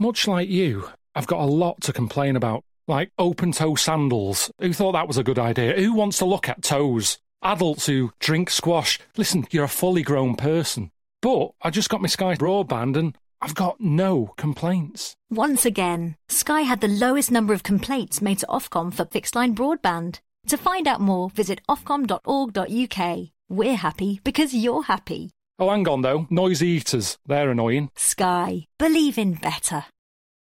Much 0.00 0.28
like 0.28 0.48
you, 0.48 0.88
I've 1.16 1.26
got 1.26 1.40
a 1.40 1.46
lot 1.46 1.80
to 1.82 1.92
complain 1.92 2.36
about, 2.36 2.64
like 2.86 3.10
open 3.18 3.50
toe 3.50 3.74
sandals. 3.74 4.48
Who 4.60 4.72
thought 4.72 4.92
that 4.92 5.08
was 5.08 5.18
a 5.18 5.24
good 5.24 5.40
idea? 5.40 5.74
Who 5.74 5.92
wants 5.92 6.18
to 6.18 6.24
look 6.24 6.48
at 6.48 6.62
toes? 6.62 7.18
Adults 7.42 7.86
who 7.86 8.12
drink 8.20 8.48
squash. 8.48 9.00
Listen, 9.16 9.44
you're 9.50 9.64
a 9.64 9.68
fully 9.68 10.02
grown 10.02 10.36
person. 10.36 10.92
But 11.20 11.50
I 11.62 11.70
just 11.70 11.88
got 11.88 12.00
my 12.00 12.06
Sky 12.06 12.36
broadband 12.36 12.96
and 12.96 13.18
I've 13.40 13.56
got 13.56 13.80
no 13.80 14.34
complaints. 14.36 15.16
Once 15.30 15.64
again, 15.64 16.14
Sky 16.28 16.60
had 16.60 16.80
the 16.80 16.86
lowest 16.86 17.32
number 17.32 17.52
of 17.52 17.64
complaints 17.64 18.22
made 18.22 18.38
to 18.38 18.46
Ofcom 18.46 18.94
for 18.94 19.04
fixed 19.04 19.34
line 19.34 19.54
broadband. 19.54 20.20
To 20.46 20.56
find 20.56 20.86
out 20.86 21.00
more, 21.00 21.28
visit 21.30 21.60
ofcom.org.uk. 21.68 23.28
We're 23.48 23.76
happy 23.76 24.20
because 24.22 24.54
you're 24.54 24.84
happy. 24.84 25.30
Oh, 25.60 25.70
hang 25.70 25.88
on 25.88 26.02
though. 26.02 26.26
Noisy 26.30 26.68
eaters. 26.68 27.18
They're 27.26 27.50
annoying. 27.50 27.90
Sky. 27.96 28.66
Believe 28.78 29.18
in 29.18 29.34
better. 29.34 29.86